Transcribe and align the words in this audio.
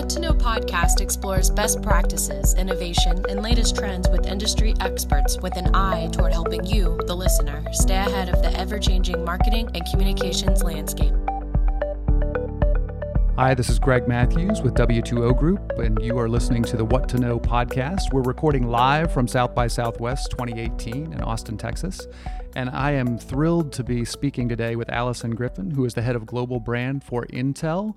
What 0.00 0.08
to 0.08 0.20
Know 0.20 0.32
podcast 0.32 1.02
explores 1.02 1.50
best 1.50 1.82
practices, 1.82 2.54
innovation, 2.54 3.22
and 3.28 3.42
latest 3.42 3.76
trends 3.76 4.08
with 4.08 4.26
industry 4.26 4.72
experts 4.80 5.38
with 5.42 5.54
an 5.58 5.74
eye 5.76 6.08
toward 6.10 6.32
helping 6.32 6.64
you, 6.64 6.98
the 7.06 7.14
listener, 7.14 7.62
stay 7.72 7.96
ahead 7.96 8.30
of 8.30 8.40
the 8.40 8.50
ever 8.58 8.78
changing 8.78 9.22
marketing 9.26 9.68
and 9.74 9.84
communications 9.90 10.62
landscape. 10.62 11.12
Hi, 13.36 13.52
this 13.52 13.68
is 13.68 13.78
Greg 13.78 14.08
Matthews 14.08 14.62
with 14.62 14.72
W2O 14.72 15.38
Group, 15.38 15.70
and 15.72 16.02
you 16.02 16.18
are 16.18 16.30
listening 16.30 16.62
to 16.62 16.78
the 16.78 16.84
What 16.86 17.06
to 17.10 17.18
Know 17.18 17.38
podcast. 17.38 18.10
We're 18.10 18.22
recording 18.22 18.68
live 18.68 19.12
from 19.12 19.28
South 19.28 19.54
by 19.54 19.66
Southwest 19.66 20.30
2018 20.30 21.12
in 21.12 21.20
Austin, 21.20 21.58
Texas. 21.58 22.06
And 22.56 22.70
I 22.70 22.92
am 22.92 23.18
thrilled 23.18 23.70
to 23.74 23.84
be 23.84 24.06
speaking 24.06 24.48
today 24.48 24.76
with 24.76 24.88
Alyson 24.88 25.34
Griffin, 25.34 25.70
who 25.70 25.84
is 25.84 25.92
the 25.92 26.00
head 26.00 26.16
of 26.16 26.24
global 26.24 26.58
brand 26.58 27.04
for 27.04 27.26
Intel. 27.26 27.96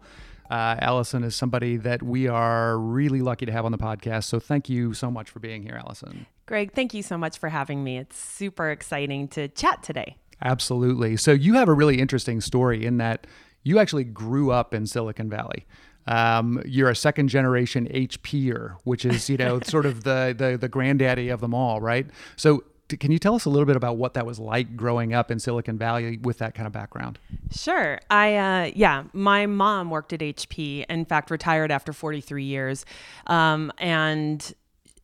Uh, 0.50 0.76
Alyson 0.78 1.24
is 1.24 1.36
somebody 1.36 1.78
that 1.78 2.04
we 2.04 2.28
are 2.28 2.78
really 2.78 3.22
lucky 3.22 3.46
to 3.46 3.52
have 3.52 3.66
on 3.66 3.72
the 3.72 3.78
podcast. 3.78 4.26
So 4.26 4.40
thank 4.40 4.70
you 4.70 4.94
so 4.94 5.10
much 5.10 5.30
for 5.30 5.40
being 5.40 5.64
here, 5.64 5.82
Alyson. 5.84 6.26
Greg, 6.46 6.74
thank 6.74 6.94
you 6.94 7.02
so 7.02 7.18
much 7.18 7.38
for 7.38 7.50
having 7.50 7.84
me. 7.84 7.98
It's 7.98 8.18
super 8.18 8.70
exciting 8.70 9.28
to 9.30 9.48
chat 9.48 9.82
today. 9.82 10.18
Absolutely. 10.42 11.16
So 11.18 11.32
you 11.32 11.54
have 11.54 11.70
a 11.70 11.74
really 11.74 12.00
interesting 12.00 12.42
story 12.42 12.86
in 12.86 12.98
that 12.98 13.26
you 13.64 13.80
actually 13.80 14.04
grew 14.04 14.52
up 14.52 14.74
in 14.74 14.86
Silicon 14.86 15.30
Valley. 15.30 15.66
Um, 16.06 16.62
you're 16.66 16.90
a 16.90 16.96
second 16.96 17.30
generation 17.30 17.88
HPer, 17.88 18.76
which 18.84 19.06
is 19.06 19.30
you 19.30 19.38
know 19.38 19.60
sort 19.64 19.86
of 19.86 20.04
the, 20.04 20.36
the 20.38 20.58
the 20.58 20.68
granddaddy 20.68 21.30
of 21.30 21.40
them 21.40 21.54
all, 21.54 21.80
right? 21.80 22.06
So 22.36 22.66
can 22.88 23.12
you 23.12 23.20
tell 23.20 23.36
us 23.36 23.46
a 23.46 23.50
little 23.50 23.66
bit 23.66 23.76
about 23.76 23.98
what 23.98 24.14
that 24.14 24.26
was 24.26 24.40
like 24.40 24.76
growing 24.76 25.14
up 25.14 25.32
in 25.32 25.40
Silicon 25.40 25.78
Valley 25.78 26.18
with 26.22 26.40
that 26.40 26.54
kind 26.54 26.68
of 26.68 26.74
background? 26.74 27.20
Sure. 27.52 28.00
I, 28.10 28.36
uh, 28.36 28.72
yeah, 28.76 29.04
my 29.14 29.46
mom 29.46 29.90
worked 29.90 30.14
at 30.14 30.20
HP, 30.20 30.86
in 30.90 31.06
fact, 31.06 31.32
retired 31.32 31.72
after 31.72 31.94
43 31.94 32.44
years. 32.44 32.86
Um, 33.28 33.72
and 33.78 34.54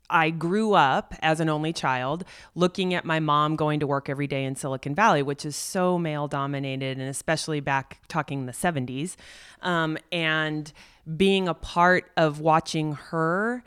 I 0.09 0.31
grew 0.31 0.73
up 0.73 1.13
as 1.21 1.39
an 1.39 1.49
only 1.49 1.71
child 1.71 2.25
looking 2.55 2.93
at 2.93 3.05
my 3.05 3.19
mom 3.19 3.55
going 3.55 3.79
to 3.79 3.87
work 3.87 4.09
every 4.09 4.27
day 4.27 4.43
in 4.43 4.55
Silicon 4.55 4.95
Valley, 4.95 5.21
which 5.21 5.45
is 5.45 5.55
so 5.55 5.97
male 5.97 6.27
dominated, 6.27 6.97
and 6.97 7.09
especially 7.09 7.59
back 7.59 7.99
talking 8.07 8.45
the 8.45 8.51
70s. 8.51 9.15
Um, 9.61 9.97
and 10.11 10.71
being 11.15 11.47
a 11.47 11.53
part 11.53 12.09
of 12.17 12.39
watching 12.39 12.93
her 12.93 13.63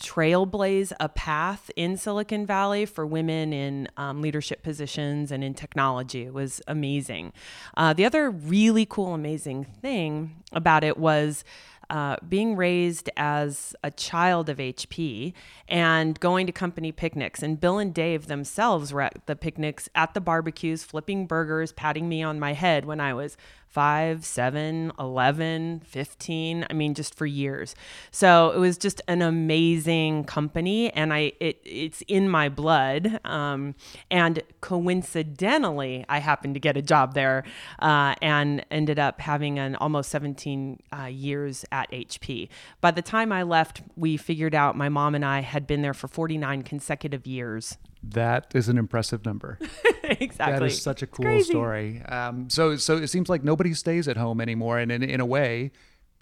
trailblaze 0.00 0.92
a 0.98 1.08
path 1.08 1.70
in 1.76 1.96
Silicon 1.96 2.46
Valley 2.46 2.86
for 2.86 3.06
women 3.06 3.52
in 3.52 3.88
um, 3.96 4.22
leadership 4.22 4.62
positions 4.62 5.30
and 5.30 5.44
in 5.44 5.54
technology. 5.54 6.22
It 6.22 6.34
was 6.34 6.60
amazing. 6.66 7.32
Uh, 7.76 7.92
the 7.92 8.04
other 8.04 8.30
really 8.30 8.86
cool, 8.86 9.14
amazing 9.14 9.64
thing 9.64 10.42
about 10.52 10.82
it 10.84 10.96
was. 10.98 11.44
Uh, 11.88 12.14
being 12.28 12.54
raised 12.54 13.10
as 13.16 13.74
a 13.82 13.90
child 13.90 14.48
of 14.48 14.58
HP 14.58 15.32
and 15.66 16.20
going 16.20 16.46
to 16.46 16.52
company 16.52 16.92
picnics. 16.92 17.42
And 17.42 17.60
Bill 17.60 17.78
and 17.78 17.92
Dave 17.92 18.28
themselves 18.28 18.92
were 18.92 19.00
at 19.00 19.26
the 19.26 19.34
picnics, 19.34 19.88
at 19.96 20.14
the 20.14 20.20
barbecues, 20.20 20.84
flipping 20.84 21.26
burgers, 21.26 21.72
patting 21.72 22.08
me 22.08 22.22
on 22.22 22.38
my 22.38 22.52
head 22.52 22.84
when 22.84 23.00
I 23.00 23.12
was 23.12 23.36
five, 23.70 24.24
seven, 24.24 24.90
11, 24.98 25.82
15. 25.86 26.66
I 26.68 26.72
mean, 26.72 26.92
just 26.92 27.14
for 27.14 27.24
years. 27.24 27.76
So 28.10 28.50
it 28.50 28.58
was 28.58 28.76
just 28.76 29.00
an 29.06 29.22
amazing 29.22 30.24
company. 30.24 30.90
And 30.90 31.12
I, 31.12 31.32
it, 31.38 31.60
it's 31.64 32.02
in 32.08 32.28
my 32.28 32.48
blood. 32.48 33.20
Um, 33.24 33.76
and 34.10 34.42
coincidentally, 34.60 36.04
I 36.08 36.18
happened 36.18 36.54
to 36.54 36.60
get 36.60 36.76
a 36.76 36.82
job 36.82 37.14
there 37.14 37.44
uh, 37.78 38.16
and 38.20 38.66
ended 38.72 38.98
up 38.98 39.20
having 39.20 39.60
an 39.60 39.76
almost 39.76 40.10
17 40.10 40.80
uh, 40.92 41.04
years 41.04 41.64
at 41.70 41.88
HP. 41.92 42.48
By 42.80 42.90
the 42.90 43.02
time 43.02 43.30
I 43.30 43.44
left, 43.44 43.82
we 43.94 44.16
figured 44.16 44.54
out 44.54 44.76
my 44.76 44.88
mom 44.88 45.14
and 45.14 45.24
I 45.24 45.42
had 45.42 45.68
been 45.68 45.82
there 45.82 45.94
for 45.94 46.08
49 46.08 46.62
consecutive 46.62 47.24
years. 47.24 47.78
That 48.02 48.52
is 48.54 48.68
an 48.68 48.78
impressive 48.78 49.24
number. 49.24 49.58
exactly. 50.02 50.28
That 50.38 50.62
is 50.62 50.80
such 50.80 51.02
a 51.02 51.06
cool 51.06 51.42
story. 51.42 52.02
Um, 52.02 52.48
so, 52.48 52.76
so 52.76 52.96
it 52.96 53.08
seems 53.08 53.28
like 53.28 53.44
nobody 53.44 53.74
stays 53.74 54.08
at 54.08 54.16
home 54.16 54.40
anymore, 54.40 54.78
and 54.78 54.90
in, 54.90 55.02
in 55.02 55.20
a 55.20 55.26
way, 55.26 55.70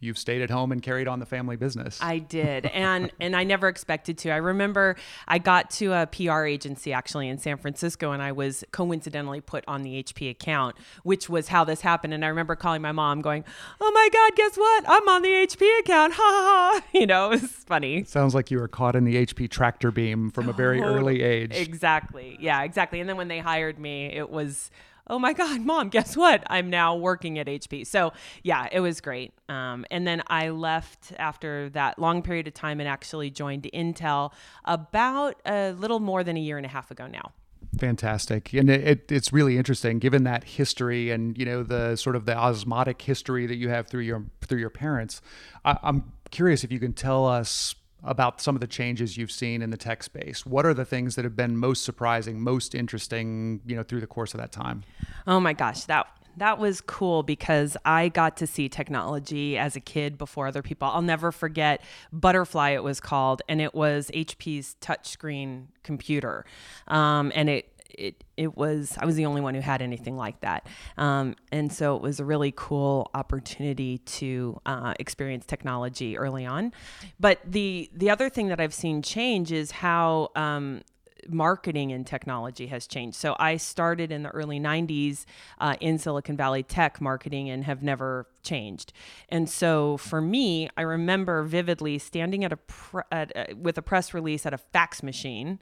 you've 0.01 0.19
stayed 0.19 0.43
at 0.43 0.51
home 0.51 0.73
and 0.73 0.83
carried 0.83 1.09
on 1.09 1.19
the 1.19 1.27
family 1.27 1.57
business. 1.57 1.99
I 2.01 2.19
did. 2.39 2.67
And 2.67 3.11
and 3.21 3.35
I 3.35 3.45
never 3.45 3.69
expected 3.69 4.19
to. 4.19 4.31
I 4.31 4.37
remember 4.37 4.97
I 5.27 5.39
got 5.39 5.71
to 5.73 5.93
a 5.93 6.07
PR 6.07 6.45
agency 6.45 6.93
actually 6.93 7.29
in 7.29 7.39
San 7.39 7.57
Francisco 7.59 8.13
and 8.13 8.23
I 8.23 8.33
was 8.33 8.65
coincidentally 8.73 9.41
put 9.41 9.65
on 9.67 9.83
the 9.83 10.03
HP 10.03 10.31
account, 10.31 10.77
which 11.03 11.29
was 11.29 11.49
how 11.49 11.65
this 11.65 11.81
happened. 11.81 12.15
And 12.15 12.25
I 12.25 12.29
remember 12.29 12.57
calling 12.57 12.83
my 12.83 12.93
mom 12.93 13.21
going, 13.21 13.45
"Oh 13.81 13.91
my 13.93 14.09
god, 14.13 14.37
guess 14.37 14.57
what? 14.57 14.85
I'm 14.89 15.09
on 15.09 15.23
the 15.23 15.31
HP 15.31 15.81
account." 15.81 16.15
Ha 16.19 16.25
ha 16.25 16.81
ha. 16.81 16.99
You 16.99 17.07
know, 17.07 17.27
it 17.27 17.43
was 17.43 17.51
funny. 17.51 18.03
sounds 18.05 18.35
like 18.35 18.51
you 18.51 18.59
were 18.59 18.67
caught 18.67 18.97
in 18.97 19.05
the 19.05 19.25
HP 19.25 19.49
tractor 19.49 19.91
beam 19.91 20.31
from 20.31 20.49
a 20.49 20.53
very 20.53 20.83
oh, 20.83 20.87
early 20.87 21.23
age. 21.23 21.55
Exactly. 21.55 22.37
Yeah, 22.41 22.63
exactly. 22.63 23.01
And 23.01 23.09
then 23.09 23.17
when 23.17 23.29
they 23.29 23.39
hired 23.39 23.79
me, 23.79 24.07
it 24.07 24.31
was 24.31 24.71
oh 25.11 25.19
my 25.19 25.33
God, 25.33 25.61
mom, 25.61 25.89
guess 25.89 26.17
what? 26.17 26.43
I'm 26.49 26.71
now 26.71 26.97
working 26.97 27.39
at 27.39 27.47
HP. 27.47 27.87
So 27.87 28.13
yeah, 28.43 28.69
it 28.71 28.81
was 28.81 29.01
great. 29.01 29.33
Um, 29.49 29.85
and 29.91 30.07
then 30.07 30.23
I 30.27 30.51
left 30.51 31.13
after 31.19 31.71
that 31.71 31.99
long 31.99 32.23
period 32.23 32.47
of 32.47 32.55
time 32.55 32.81
and 32.81 32.89
actually 32.89 33.31
joined 33.31 33.69
Intel 33.75 34.33
about 34.65 35.37
a 35.47 35.73
little 35.73 36.01
more 36.01 36.23
than 36.25 36.37
a 36.37 36.41
year 36.41 36.57
and 36.57 36.67
a 36.67 36.69
half 36.69 36.91
ago 36.91 37.07
now. 37.07 37.33
Fantastic, 37.79 38.53
and 38.55 38.71
it, 38.71 38.87
it, 38.87 39.13
it's 39.13 39.33
really 39.33 39.59
interesting 39.59 39.99
given 39.99 40.25
that 40.25 40.43
history 40.43 41.11
and 41.11 41.37
you 41.37 41.45
know 41.45 41.63
the 41.63 41.97
sort 41.97 42.17
of 42.17 42.25
the 42.25 42.35
osmotic 42.35 43.03
history 43.03 43.47
that 43.47 43.57
you 43.57 43.69
have 43.69 43.89
through 43.89 44.03
your 44.03 44.25
through 44.41 44.59
your 44.59 44.71
parents. 44.71 45.21
I, 45.65 45.77
I'm 45.83 46.13
curious 46.31 46.65
if 46.65 46.73
you 46.73 46.81
can 46.81 46.93
tell 46.93 47.27
us 47.27 47.75
about 48.03 48.41
some 48.41 48.55
of 48.55 48.61
the 48.61 48.67
changes 48.67 49.17
you've 49.17 49.33
seen 49.33 49.63
in 49.63 49.71
the 49.71 49.77
tech 49.77 50.03
space. 50.03 50.47
What 50.47 50.65
are 50.65 50.75
the 50.75 50.85
things 50.85 51.17
that 51.17 51.25
have 51.25 51.37
been 51.37 51.57
most 51.57 51.85
surprising, 51.85 52.41
most 52.41 52.75
interesting, 52.75 53.61
you 53.67 53.77
know, 53.77 53.83
through 53.83 54.01
the 54.01 54.07
course 54.07 54.35
of 54.35 54.41
that 54.41 54.53
time? 54.53 54.85
Oh 55.27 55.41
my 55.41 55.53
gosh, 55.53 55.85
that 55.85 56.07
that 56.37 56.59
was 56.59 56.81
cool 56.81 57.23
because 57.23 57.77
I 57.85 58.09
got 58.09 58.37
to 58.37 58.47
see 58.47 58.69
technology 58.69 59.59
as 59.59 59.77
a 59.77 59.81
kid 59.81 60.17
before 60.17 60.47
other 60.47 60.63
people. 60.63 60.89
I'll 60.89 61.03
never 61.03 61.33
forget 61.33 61.83
Butterfly, 62.13 62.71
it 62.71 62.85
was 62.85 63.01
called, 63.01 63.43
and 63.49 63.61
it 63.61 63.75
was 63.75 64.11
HP's 64.15 64.77
touchscreen 64.81 65.67
computer. 65.83 66.45
Um, 66.87 67.33
and 67.35 67.49
it 67.49 67.73
it 67.89 68.25
it 68.37 68.57
was 68.57 68.97
I 68.99 69.07
was 69.07 69.17
the 69.17 69.27
only 69.27 69.41
one 69.41 69.55
who 69.55 69.61
had 69.61 69.83
anything 69.83 70.17
like 70.17 70.41
that, 70.41 70.67
um, 70.97 71.35
and 71.53 71.73
so 71.73 71.97
it 71.97 72.03
was 72.03 72.21
a 72.21 72.25
really 72.25 72.53
cool 72.55 73.11
opportunity 73.15 73.99
to 73.99 74.61
uh, 74.67 74.95
experience 74.99 75.47
technology 75.47 76.17
early 76.17 76.47
on. 76.47 76.73
But 77.19 77.41
the 77.45 77.91
the 77.95 78.11
other 78.11 78.29
thing 78.29 78.49
that 78.49 78.61
I've 78.61 78.75
seen 78.75 79.03
change 79.03 79.53
is 79.53 79.71
how 79.71 80.31
um, 80.37 80.83
marketing 81.29 81.93
and 81.93 82.07
technology 82.07 82.67
has 82.69 82.87
changed. 82.87 83.17
So 83.17 83.37
I 83.39 83.57
started 83.57 84.13
in 84.13 84.23
the 84.23 84.31
early 84.31 84.61
90s 84.61 85.25
uh, 85.61 85.77
in 85.81 85.99
Silicon 85.99 86.37
Valley 86.37 86.63
tech 86.63 87.01
marketing 87.01 87.51
and 87.51 87.65
have 87.65 87.83
never 87.83 88.27
changed. 88.43 88.93
And 89.29 89.49
so 89.49 89.97
for 89.97 90.21
me, 90.21 90.69
I 90.77 90.83
remember 90.83 91.43
vividly 91.43 91.99
standing 91.99 92.45
at 92.45 92.53
a 92.53 92.57
pre- 92.57 93.03
at, 93.11 93.37
uh, 93.37 93.55
with 93.57 93.79
a 93.79 93.83
press 93.83 94.15
release 94.15 94.47
at 94.47 94.55
a 94.55 94.59
fax 94.59 95.03
machine 95.03 95.61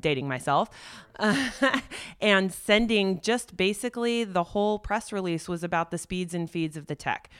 dating 0.00 0.28
myself, 0.28 0.70
uh, 1.18 1.50
and 2.20 2.52
sending 2.52 3.20
just 3.20 3.56
basically 3.56 4.24
the 4.24 4.44
whole 4.44 4.78
press 4.78 5.12
release 5.12 5.48
was 5.48 5.64
about 5.64 5.90
the 5.90 5.98
speeds 5.98 6.34
and 6.34 6.50
feeds 6.50 6.76
of 6.76 6.86
the 6.86 6.94
tech. 6.94 7.30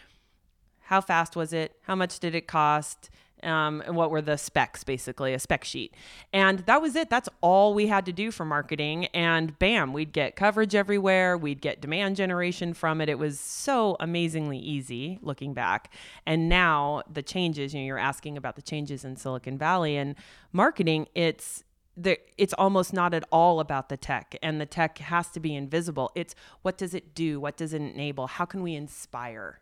How 0.89 1.01
fast 1.03 1.37
was 1.37 1.53
it? 1.53 1.77
How 1.83 1.95
much 1.95 2.19
did 2.19 2.35
it 2.35 2.47
cost? 2.47 3.11
Um, 3.43 3.83
and 3.87 3.95
what 3.95 4.11
were 4.11 4.23
the 4.23 4.37
specs, 4.37 4.83
basically, 4.83 5.33
a 5.33 5.39
spec 5.39 5.63
sheet. 5.63 5.95
And 6.33 6.61
that 6.61 6.83
was 6.83 6.97
it. 6.97 7.09
That's 7.09 7.29
all 7.41 7.73
we 7.73 7.87
had 7.87 8.05
to 8.07 8.13
do 8.13 8.31
for 8.31 8.45
marketing. 8.45 9.07
And 9.07 9.57
bam, 9.59 9.93
we'd 9.93 10.13
get 10.13 10.35
coverage 10.35 10.75
everywhere. 10.75 11.37
We'd 11.37 11.61
get 11.61 11.81
demand 11.81 12.17
generation 12.17 12.75
from 12.75 13.01
it. 13.01 13.09
It 13.09 13.19
was 13.19 13.39
so 13.39 13.97
amazingly 14.01 14.59
easy 14.59 15.19
looking 15.23 15.55
back. 15.55 15.93
And 16.27 16.49
now 16.49 17.03
the 17.13 17.23
changes, 17.23 17.75
you 17.75 17.81
know, 17.81 17.87
you're 17.87 17.99
asking 17.99 18.37
about 18.37 18.57
the 18.57 18.63
changes 18.63 19.05
in 19.05 19.17
Silicon 19.17 19.57
Valley 19.57 19.97
and 19.97 20.17
marketing, 20.53 21.07
it's 21.15 21.63
the, 21.99 22.19
it's 22.37 22.55
almost 22.55 22.93
not 22.93 23.13
at 23.13 23.25
all 23.33 23.61
about 23.61 23.89
the 23.89 23.97
tech 23.97 24.37
and 24.43 24.61
the 24.61 24.67
tech 24.67 24.99
has 24.99 25.29
to 25.31 25.41
be 25.41 25.55
invisible. 25.55 26.13
It's 26.15 26.35
what 26.63 26.79
does 26.79 26.95
it 26.95 27.15
do? 27.15 27.41
What 27.41 27.57
does 27.57 27.73
it 27.73 27.83
enable? 27.83 28.29
How 28.29 28.45
can 28.45 28.63
we 28.63 28.75
inspire? 28.75 29.61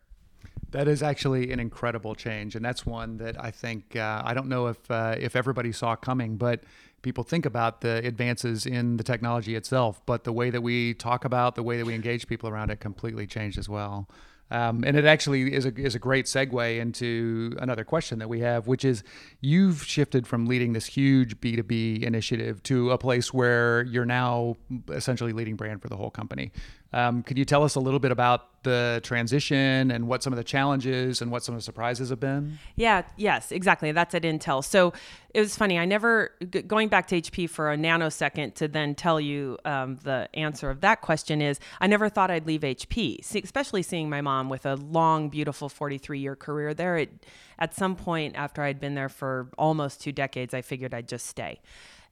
That 0.71 0.87
is 0.87 1.01
actually 1.01 1.51
an 1.51 1.59
incredible 1.59 2.13
change 2.13 2.55
and 2.55 2.63
that's 2.63 2.85
one 2.85 3.17
that 3.17 3.41
i 3.41 3.49
think 3.49 3.95
uh, 3.95 4.21
i 4.25 4.33
don't 4.33 4.49
know 4.49 4.67
if 4.67 4.91
uh, 4.91 5.15
if 5.17 5.33
everybody 5.33 5.71
saw 5.71 5.95
coming 5.95 6.35
but 6.35 6.65
people 7.01 7.23
think 7.23 7.45
about 7.45 7.79
the 7.79 8.05
advances 8.05 8.65
in 8.65 8.97
the 8.97 9.03
technology 9.03 9.55
itself 9.55 10.01
but 10.05 10.25
the 10.25 10.33
way 10.33 10.49
that 10.49 10.61
we 10.61 10.93
talk 10.93 11.23
about 11.23 11.55
the 11.55 11.63
way 11.63 11.77
that 11.77 11.85
we 11.85 11.95
engage 11.95 12.27
people 12.27 12.49
around 12.49 12.69
it 12.69 12.81
completely 12.81 13.25
changed 13.25 13.57
as 13.57 13.69
well 13.69 14.09
um, 14.49 14.83
and 14.85 14.95
it 14.95 15.05
actually 15.05 15.53
is 15.53 15.65
a, 15.65 15.75
is 15.75 15.95
a 15.95 15.99
great 15.99 16.25
segue 16.25 16.79
into 16.79 17.55
another 17.59 17.83
question 17.83 18.19
that 18.19 18.29
we 18.29 18.39
have, 18.39 18.67
which 18.67 18.85
is 18.85 19.03
you've 19.41 19.83
shifted 19.83 20.25
from 20.25 20.45
leading 20.45 20.73
this 20.73 20.85
huge 20.85 21.39
B2B 21.41 22.03
initiative 22.03 22.63
to 22.63 22.91
a 22.91 22.97
place 22.97 23.33
where 23.33 23.83
you're 23.83 24.05
now 24.05 24.55
essentially 24.89 25.33
leading 25.33 25.55
brand 25.55 25.81
for 25.81 25.89
the 25.89 25.97
whole 25.97 26.11
company. 26.11 26.51
Um, 26.93 27.23
could 27.23 27.37
you 27.37 27.45
tell 27.45 27.63
us 27.63 27.75
a 27.75 27.79
little 27.79 27.99
bit 27.99 28.11
about 28.11 28.63
the 28.63 28.99
transition 29.03 29.91
and 29.91 30.07
what 30.07 30.23
some 30.23 30.33
of 30.33 30.37
the 30.37 30.43
challenges 30.43 31.21
and 31.21 31.31
what 31.31 31.43
some 31.43 31.55
of 31.55 31.59
the 31.59 31.63
surprises 31.63 32.09
have 32.09 32.19
been? 32.19 32.59
Yeah, 32.75 33.03
yes, 33.15 33.51
exactly. 33.51 33.91
That's 33.91 34.15
at 34.15 34.23
Intel. 34.23 34.63
So 34.63 34.93
it 35.33 35.39
was 35.39 35.55
funny. 35.55 35.77
I 35.77 35.85
never, 35.85 36.31
g- 36.49 36.61
going 36.61 36.87
back 36.87 37.07
to 37.07 37.21
HP 37.21 37.49
for 37.49 37.71
a 37.71 37.77
nanosecond 37.77 38.55
to 38.55 38.67
then 38.67 38.95
tell 38.95 39.19
you 39.19 39.57
um, 39.65 39.97
the 40.03 40.29
answer 40.33 40.69
of 40.69 40.81
that 40.81 41.01
question 41.01 41.41
is 41.41 41.59
I 41.79 41.87
never 41.87 42.09
thought 42.09 42.31
I'd 42.31 42.47
leave 42.47 42.61
HP, 42.61 43.23
See, 43.23 43.41
especially 43.41 43.83
seeing 43.83 44.09
my 44.09 44.21
mom 44.21 44.49
with 44.49 44.65
a 44.65 44.75
long, 44.75 45.29
beautiful 45.29 45.69
43 45.69 46.19
year 46.19 46.35
career 46.35 46.73
there. 46.73 46.97
It, 46.97 47.25
at 47.59 47.73
some 47.73 47.95
point 47.95 48.35
after 48.35 48.61
I'd 48.61 48.79
been 48.79 48.95
there 48.95 49.09
for 49.09 49.49
almost 49.57 50.01
two 50.01 50.11
decades, 50.11 50.53
I 50.53 50.61
figured 50.61 50.93
I'd 50.93 51.07
just 51.07 51.25
stay. 51.25 51.59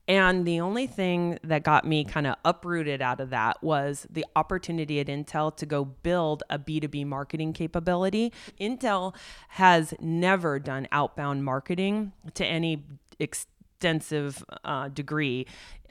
And 0.08 0.46
the 0.46 0.60
only 0.60 0.86
thing 0.86 1.38
that 1.42 1.64
got 1.64 1.84
me 1.84 2.04
kind 2.04 2.26
of 2.26 2.36
uprooted 2.44 3.02
out 3.02 3.20
of 3.20 3.30
that 3.30 3.62
was 3.62 4.06
the 4.08 4.24
opportunity 4.36 5.00
at 5.00 5.08
Intel 5.08 5.56
to 5.56 5.66
go 5.66 5.84
build 5.84 6.42
a 6.48 6.58
B2B 6.58 7.06
marketing 7.06 7.52
capability. 7.52 8.32
Intel 8.60 9.14
has 9.50 9.94
never 10.00 10.58
done 10.58 10.86
outbound 10.92 11.44
marketing 11.44 12.12
to 12.34 12.46
any 12.46 12.84
extensive 13.18 14.44
uh, 14.64 14.88
degree 14.88 15.46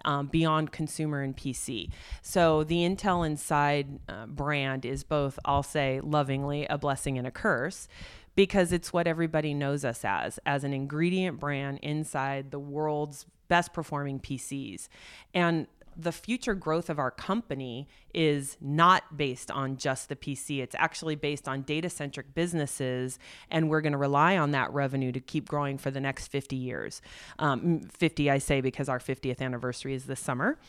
um, 0.06 0.28
beyond 0.28 0.72
consumer 0.72 1.22
and 1.22 1.36
PC. 1.36 1.90
So 2.22 2.64
the 2.64 2.78
Intel 2.78 3.26
Inside 3.26 4.00
uh, 4.08 4.28
brand 4.28 4.86
is 4.86 5.04
both, 5.04 5.38
I'll 5.44 5.64
say 5.64 6.00
lovingly, 6.02 6.66
a 6.68 6.78
blessing 6.78 7.18
and 7.18 7.28
a 7.28 7.32
curse 7.32 7.88
because 8.36 8.72
it's 8.72 8.92
what 8.92 9.08
everybody 9.08 9.54
knows 9.54 9.86
us 9.86 10.04
as 10.04 10.40
as 10.46 10.64
an 10.66 10.74
ingredient 10.74 11.40
brand 11.40 11.80
inside 11.82 12.52
the 12.52 12.60
world's 12.60 13.26
best 13.48 13.74
performing 13.74 14.20
PCs. 14.20 14.88
And 15.34 15.68
the 15.98 16.12
future 16.12 16.54
growth 16.54 16.90
of 16.90 17.00
our 17.00 17.12
company 17.12 17.88
is 18.14 18.58
not 18.60 19.18
based 19.18 19.50
on 19.50 19.78
just 19.78 20.10
the 20.10 20.16
PC. 20.16 20.62
It's 20.62 20.76
actually 20.78 21.16
based 21.16 21.48
on 21.48 21.62
data 21.62 21.90
centric 21.90 22.34
businesses, 22.34 23.18
and 23.50 23.70
we're 23.70 23.82
going 23.82 23.94
to 23.94 23.98
rely 23.98 24.38
on 24.38 24.52
that 24.52 24.72
revenue 24.74 25.12
to 25.12 25.20
keep 25.20 25.48
growing 25.48 25.78
for 25.78 25.92
the 25.92 26.02
next 26.02 26.28
50 26.28 26.56
years. 26.56 27.02
Um, 27.40 27.82
50, 27.82 28.30
I 28.30 28.40
say, 28.40 28.62
because 28.62 28.90
our 28.90 29.00
50th 29.00 29.42
anniversary 29.42 29.94
is 29.94 30.06
this 30.06 30.20
summer. 30.20 30.60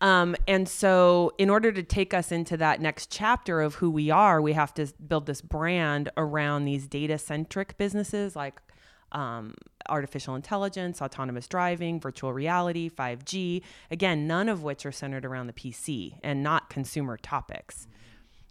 Um, 0.00 0.36
and 0.46 0.68
so, 0.68 1.32
in 1.38 1.48
order 1.48 1.72
to 1.72 1.82
take 1.82 2.12
us 2.12 2.30
into 2.30 2.56
that 2.58 2.80
next 2.80 3.10
chapter 3.10 3.60
of 3.60 3.76
who 3.76 3.90
we 3.90 4.10
are, 4.10 4.42
we 4.42 4.52
have 4.52 4.74
to 4.74 4.86
build 5.06 5.26
this 5.26 5.40
brand 5.40 6.10
around 6.16 6.64
these 6.64 6.86
data 6.86 7.18
centric 7.18 7.78
businesses 7.78 8.36
like 8.36 8.60
um, 9.16 9.54
artificial 9.88 10.36
intelligence, 10.36 11.00
autonomous 11.00 11.48
driving, 11.48 11.98
virtual 11.98 12.32
reality, 12.32 12.90
5G. 12.90 13.62
Again, 13.90 14.26
none 14.26 14.48
of 14.48 14.62
which 14.62 14.84
are 14.84 14.92
centered 14.92 15.24
around 15.24 15.46
the 15.46 15.52
PC 15.54 16.18
and 16.22 16.42
not 16.42 16.68
consumer 16.68 17.16
topics. 17.16 17.88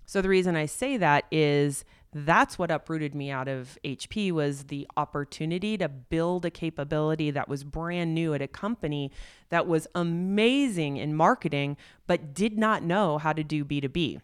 So 0.08 0.22
the 0.22 0.30
reason 0.30 0.56
I 0.56 0.66
say 0.66 0.98
that 0.98 1.26
is 1.32 1.86
that's 2.14 2.58
what 2.58 2.72
uprooted 2.72 3.14
me 3.14 3.30
out 3.30 3.48
of 3.48 3.78
HP 3.84 4.32
was 4.32 4.66
the 4.66 4.88
opportunity 4.98 5.78
to 5.78 5.88
build 5.88 6.46
a 6.46 6.50
capability 6.50 7.30
that 7.30 7.48
was 7.48 7.64
brand 7.64 8.16
new 8.16 8.34
at 8.34 8.42
a 8.42 8.48
company 8.48 9.12
that 9.50 9.68
was 9.68 9.88
amazing 9.94 10.98
in 10.98 11.14
marketing 11.14 11.78
but 12.08 12.34
did 12.34 12.58
not 12.58 12.82
know 12.82 13.18
how 13.18 13.34
to 13.34 13.44
do 13.44 13.66
B2B. 13.66 14.22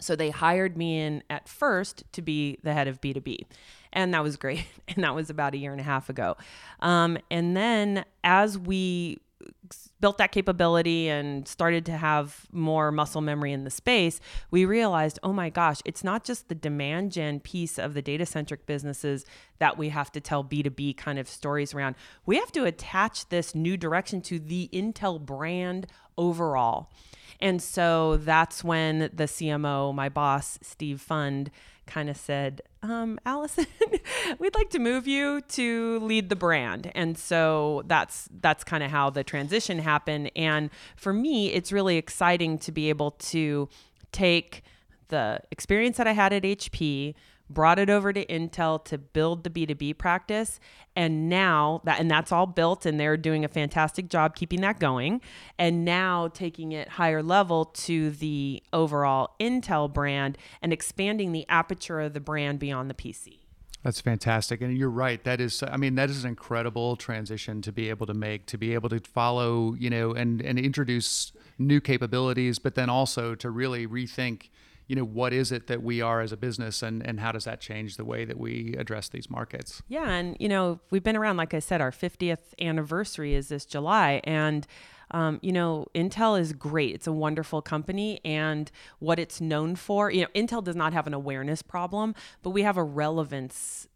So 0.00 0.16
they 0.16 0.30
hired 0.30 0.76
me 0.76 1.00
in 1.00 1.22
at 1.28 1.48
first 1.48 2.04
to 2.12 2.22
be 2.22 2.58
the 2.62 2.72
head 2.72 2.88
of 2.88 3.00
B2B. 3.00 3.46
And 3.92 4.12
that 4.14 4.22
was 4.22 4.36
great. 4.36 4.66
And 4.96 5.04
that 5.04 5.14
was 5.14 5.28
about 5.28 5.54
a 5.54 5.58
year 5.58 5.70
and 5.70 5.80
a 5.80 5.84
half 5.84 6.08
ago. 6.08 6.36
Um, 6.80 7.18
and 7.30 7.54
then 7.54 8.06
as 8.24 8.56
we 8.56 9.18
built 10.00 10.18
that 10.18 10.32
capability 10.32 11.08
and 11.08 11.46
started 11.46 11.84
to 11.86 11.92
have 11.92 12.46
more 12.52 12.90
muscle 12.92 13.20
memory 13.20 13.52
in 13.52 13.64
the 13.64 13.70
space, 13.70 14.20
we 14.50 14.64
realized, 14.64 15.18
oh 15.22 15.32
my 15.32 15.50
gosh, 15.50 15.78
it's 15.84 16.04
not 16.04 16.24
just 16.24 16.48
the 16.48 16.54
demand 16.54 17.12
gen 17.12 17.40
piece 17.40 17.78
of 17.78 17.94
the 17.94 18.02
data 18.02 18.24
centric 18.24 18.64
businesses 18.66 19.26
that 19.58 19.76
we 19.76 19.88
have 19.88 20.12
to 20.12 20.20
tell 20.20 20.44
B2B 20.44 20.96
kind 20.96 21.18
of 21.18 21.28
stories 21.28 21.74
around. 21.74 21.96
We 22.26 22.36
have 22.36 22.52
to 22.52 22.64
attach 22.64 23.28
this 23.28 23.54
new 23.54 23.76
direction 23.76 24.20
to 24.22 24.38
the 24.38 24.70
Intel 24.72 25.20
brand 25.20 25.86
overall. 26.18 26.90
And 27.40 27.62
so 27.62 28.16
that's 28.18 28.64
when 28.64 29.10
the 29.12 29.24
CMO, 29.24 29.94
my 29.94 30.08
boss, 30.08 30.58
Steve 30.60 31.00
Fund, 31.00 31.50
kind 31.86 32.10
of 32.10 32.16
said, 32.16 32.60
um, 32.82 33.18
Alyson, 33.24 33.66
we'd 34.38 34.54
like 34.54 34.70
to 34.70 34.78
move 34.78 35.06
you 35.06 35.40
to 35.40 35.98
lead 36.00 36.28
the 36.28 36.36
brand. 36.36 36.92
And 36.94 37.16
so 37.16 37.82
that's 37.86 38.28
that's 38.40 38.62
kind 38.62 38.84
of 38.84 38.90
how 38.90 39.10
the 39.10 39.24
transition 39.24 39.78
happened. 39.78 40.30
And 40.36 40.70
for 40.96 41.12
me, 41.12 41.52
it's 41.52 41.72
really 41.72 41.96
exciting 41.96 42.58
to 42.58 42.72
be 42.72 42.88
able 42.90 43.12
to 43.12 43.68
take 44.12 44.62
the 45.08 45.40
experience 45.50 45.96
that 45.96 46.06
I 46.06 46.12
had 46.12 46.32
at 46.32 46.42
HP, 46.42 47.14
brought 47.50 47.78
it 47.78 47.88
over 47.90 48.12
to 48.12 48.24
Intel 48.26 48.84
to 48.84 48.98
build 48.98 49.44
the 49.44 49.50
B2B 49.50 49.98
practice. 49.98 50.60
And 50.94 51.28
now 51.28 51.80
that, 51.84 52.00
and 52.00 52.10
that's 52.10 52.32
all 52.32 52.46
built, 52.46 52.84
and 52.84 52.98
they're 52.98 53.16
doing 53.16 53.44
a 53.44 53.48
fantastic 53.48 54.08
job 54.08 54.34
keeping 54.34 54.60
that 54.62 54.80
going. 54.80 55.20
And 55.58 55.84
now 55.84 56.28
taking 56.28 56.72
it 56.72 56.88
higher 56.88 57.22
level 57.22 57.66
to 57.66 58.10
the 58.10 58.62
overall 58.72 59.34
Intel 59.40 59.92
brand 59.92 60.38
and 60.60 60.72
expanding 60.72 61.32
the 61.32 61.46
aperture 61.48 62.00
of 62.00 62.14
the 62.14 62.20
brand 62.20 62.58
beyond 62.58 62.90
the 62.90 62.94
PC. 62.94 63.40
That's 63.84 64.00
fantastic. 64.00 64.60
And 64.60 64.76
you're 64.76 64.90
right. 64.90 65.22
That 65.22 65.40
is, 65.40 65.62
I 65.62 65.76
mean, 65.76 65.94
that 65.94 66.10
is 66.10 66.24
an 66.24 66.30
incredible 66.30 66.96
transition 66.96 67.62
to 67.62 67.72
be 67.72 67.88
able 67.90 68.06
to 68.06 68.14
make, 68.14 68.46
to 68.46 68.58
be 68.58 68.74
able 68.74 68.88
to 68.88 68.98
follow, 69.00 69.74
you 69.78 69.88
know, 69.88 70.12
and, 70.12 70.42
and 70.42 70.58
introduce 70.58 71.32
new 71.58 71.80
capabilities, 71.80 72.58
but 72.58 72.74
then 72.74 72.90
also 72.90 73.34
to 73.36 73.50
really 73.50 73.86
rethink 73.86 74.48
you 74.88 74.96
know 74.96 75.04
what 75.04 75.32
is 75.32 75.52
it 75.52 75.68
that 75.68 75.82
we 75.82 76.00
are 76.00 76.20
as 76.20 76.32
a 76.32 76.36
business 76.36 76.82
and 76.82 77.06
and 77.06 77.20
how 77.20 77.30
does 77.30 77.44
that 77.44 77.60
change 77.60 77.96
the 77.96 78.04
way 78.04 78.24
that 78.24 78.38
we 78.38 78.74
address 78.76 79.08
these 79.08 79.30
markets 79.30 79.82
yeah 79.88 80.10
and 80.10 80.36
you 80.40 80.48
know 80.48 80.80
we've 80.90 81.04
been 81.04 81.16
around 81.16 81.36
like 81.36 81.54
i 81.54 81.60
said 81.60 81.80
our 81.80 81.92
50th 81.92 82.38
anniversary 82.60 83.34
is 83.34 83.48
this 83.48 83.64
july 83.64 84.20
and 84.24 84.66
um, 85.10 85.38
you 85.42 85.52
know, 85.52 85.86
Intel 85.94 86.38
is 86.38 86.52
great. 86.52 86.94
It's 86.94 87.06
a 87.06 87.12
wonderful 87.12 87.62
company, 87.62 88.20
and 88.24 88.70
what 88.98 89.18
it's 89.18 89.40
known 89.40 89.74
for, 89.76 90.10
you 90.10 90.20
know, 90.20 90.28
Intel 90.34 90.62
does 90.62 90.76
not 90.76 90.92
have 90.92 91.06
an 91.06 91.14
awareness 91.14 91.62
problem, 91.62 92.14
but 92.42 92.50
we 92.50 92.62
have 92.62 92.76
a 92.76 92.84
relevance 92.84 93.88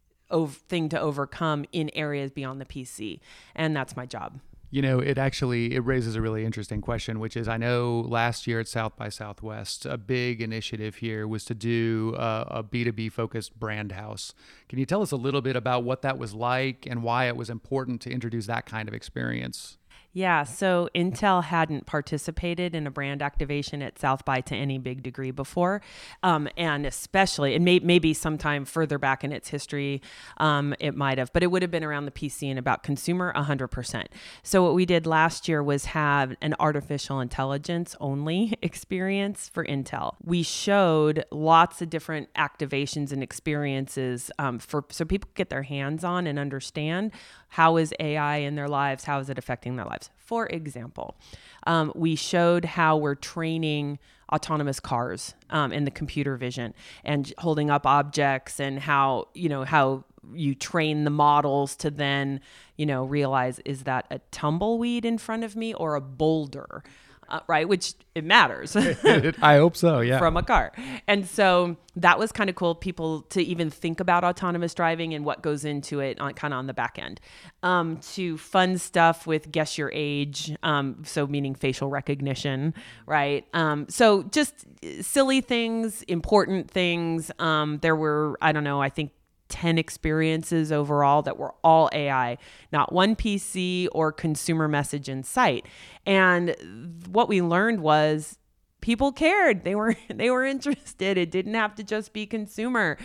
thing 0.67 0.89
to 0.89 0.99
overcome 0.99 1.65
in 1.71 1.91
areas 1.93 2.31
beyond 2.31 2.59
the 2.59 2.65
PC, 2.65 3.19
and 3.55 3.75
that's 3.75 3.95
my 3.95 4.05
job. 4.05 4.39
You 4.73 4.81
know, 4.81 4.97
it 4.97 5.19
actually 5.19 5.75
it 5.75 5.85
raises 5.85 6.15
a 6.15 6.21
really 6.21 6.43
interesting 6.43 6.81
question, 6.81 7.19
which 7.19 7.37
is 7.37 7.47
I 7.47 7.57
know 7.57 8.03
last 8.07 8.47
year 8.47 8.59
at 8.59 8.67
South 8.67 8.95
by 8.95 9.09
Southwest, 9.09 9.85
a 9.85 9.99
big 9.99 10.41
initiative 10.41 10.95
here 10.95 11.27
was 11.27 11.45
to 11.45 11.53
do 11.53 12.15
uh, 12.17 12.45
a 12.47 12.57
a 12.57 12.63
B2B 12.63 13.11
focused 13.11 13.59
brand 13.59 13.91
house. 13.91 14.33
Can 14.67 14.79
you 14.79 14.87
tell 14.87 15.03
us 15.03 15.11
a 15.11 15.15
little 15.15 15.41
bit 15.41 15.55
about 15.55 15.83
what 15.83 16.01
that 16.01 16.17
was 16.17 16.33
like 16.33 16.87
and 16.89 17.03
why 17.03 17.27
it 17.27 17.35
was 17.35 17.51
important 17.51 18.01
to 18.01 18.09
introduce 18.09 18.47
that 18.47 18.65
kind 18.65 18.87
of 18.87 18.95
experience? 18.95 19.77
Yeah, 20.15 20.43
so 20.43 20.89
Intel 20.93 21.43
hadn't 21.43 21.87
participated 21.87 22.75
in 22.75 22.85
a 22.85 22.91
brand 22.91 23.23
activation 23.23 23.81
at 23.81 23.97
South 23.97 24.23
by 24.23 24.41
to 24.41 24.55
any 24.55 24.77
big 24.77 25.01
degree 25.01 25.31
before, 25.31 25.81
um, 26.21 26.47
and 26.55 26.85
especially, 26.85 27.55
and 27.55 27.65
may, 27.65 27.79
maybe 27.79 28.13
sometime 28.13 28.63
further 28.63 28.99
back 28.99 29.23
in 29.23 29.31
its 29.31 29.49
history, 29.49 30.03
um, 30.37 30.75
it 30.79 30.95
might 30.95 31.17
have, 31.17 31.33
but 31.33 31.41
it 31.41 31.47
would 31.47 31.63
have 31.63 31.71
been 31.71 31.83
around 31.83 32.05
the 32.05 32.11
PC 32.11 32.47
and 32.47 32.59
about 32.59 32.83
consumer 32.83 33.33
100%. 33.35 34.05
So 34.43 34.61
what 34.61 34.75
we 34.75 34.85
did 34.85 35.07
last 35.07 35.47
year 35.47 35.63
was 35.63 35.85
have 35.85 36.35
an 36.41 36.53
artificial 36.59 37.19
intelligence 37.19 37.95
only 37.99 38.53
experience 38.61 39.49
for 39.49 39.65
Intel. 39.65 40.13
We 40.23 40.43
showed 40.43 41.25
lots 41.31 41.81
of 41.81 41.89
different 41.89 42.31
activations 42.35 43.11
and 43.11 43.23
experiences 43.23 44.29
um, 44.37 44.59
for 44.59 44.85
so 44.89 45.05
people 45.05 45.31
get 45.33 45.49
their 45.49 45.63
hands 45.63 46.03
on 46.03 46.27
and 46.27 46.37
understand 46.37 47.13
how 47.53 47.77
is 47.77 47.93
AI 47.99 48.37
in 48.37 48.55
their 48.55 48.67
lives, 48.67 49.03
how 49.03 49.19
is 49.19 49.29
it 49.29 49.37
affecting 49.37 49.75
their 49.75 49.85
lives. 49.85 50.09
For 50.17 50.47
example, 50.47 51.15
um, 51.67 51.91
we 51.93 52.15
showed 52.15 52.65
how 52.65 52.97
we're 52.97 53.13
training 53.13 53.99
autonomous 54.31 54.79
cars 54.79 55.35
um, 55.51 55.71
in 55.71 55.83
the 55.85 55.91
computer 55.91 56.35
vision 56.35 56.73
and 57.03 57.31
holding 57.37 57.69
up 57.69 57.85
objects 57.85 58.59
and 58.59 58.79
how 58.79 59.27
you 59.35 59.49
know 59.49 59.65
how 59.65 60.03
you 60.33 60.55
train 60.55 61.03
the 61.03 61.11
models 61.11 61.75
to 61.75 61.91
then 61.91 62.41
you 62.75 62.87
know 62.87 63.03
realize 63.03 63.59
is 63.65 63.83
that 63.83 64.07
a 64.09 64.17
tumbleweed 64.31 65.05
in 65.05 65.19
front 65.19 65.43
of 65.43 65.55
me 65.55 65.75
or 65.75 65.93
a 65.93 66.01
boulder 66.01 66.83
uh, 67.33 67.39
right? 67.47 67.67
Which 67.67 67.95
it 68.13 68.23
matters. 68.23 68.75
I 69.41 69.55
hope 69.55 69.75
so, 69.75 70.01
yeah. 70.01 70.19
From 70.19 70.37
a 70.37 70.43
car. 70.43 70.71
And 71.07 71.27
so 71.27 71.77
that 71.95 72.19
was 72.19 72.31
kind 72.31 72.47
of 72.47 72.55
cool, 72.55 72.75
people 72.75 73.23
to 73.23 73.41
even 73.41 73.71
think 73.71 73.99
about 73.99 74.23
autonomous 74.23 74.75
driving 74.75 75.15
and 75.15 75.25
what 75.25 75.41
goes 75.41 75.65
into 75.65 75.99
it 75.99 76.19
on 76.19 76.35
kind 76.35 76.53
of 76.53 76.59
on 76.59 76.67
the 76.67 76.75
back 76.75 76.99
end. 76.99 77.19
Um, 77.63 77.97
to 78.13 78.37
fun 78.37 78.77
stuff 78.77 79.25
with 79.25 79.51
guess 79.51 79.79
your 79.79 79.91
age, 79.95 80.55
um, 80.61 81.01
so 81.05 81.25
meaning 81.25 81.55
facial 81.55 81.89
recognition, 81.89 82.75
right? 83.07 83.47
Um, 83.53 83.87
so 83.89 84.21
just 84.23 84.65
silly 85.01 85.41
things, 85.41 86.03
important 86.03 86.69
things. 86.69 87.31
Um, 87.39 87.79
there 87.81 87.95
were, 87.95 88.37
I 88.41 88.51
don't 88.51 88.63
know, 88.63 88.79
I 88.79 88.89
think 88.89 89.11
10 89.53 89.77
experiences 89.77 90.71
overall 90.71 91.21
that 91.21 91.37
were 91.37 91.53
all 91.63 91.87
AI, 91.93 92.39
not 92.71 92.91
one 92.91 93.15
PC 93.15 93.87
or 93.91 94.11
consumer 94.11 94.67
message 94.67 95.07
in 95.07 95.21
sight. 95.21 95.67
And 96.07 96.55
what 97.07 97.29
we 97.29 97.39
learned 97.39 97.81
was 97.81 98.39
people 98.81 99.11
cared. 99.11 99.63
They 99.63 99.75
were 99.75 99.95
they 100.09 100.31
were 100.31 100.43
interested. 100.43 101.19
It 101.19 101.29
didn't 101.29 101.53
have 101.53 101.75
to 101.75 101.83
just 101.83 102.13
be 102.13 102.25
consumer. 102.25 102.97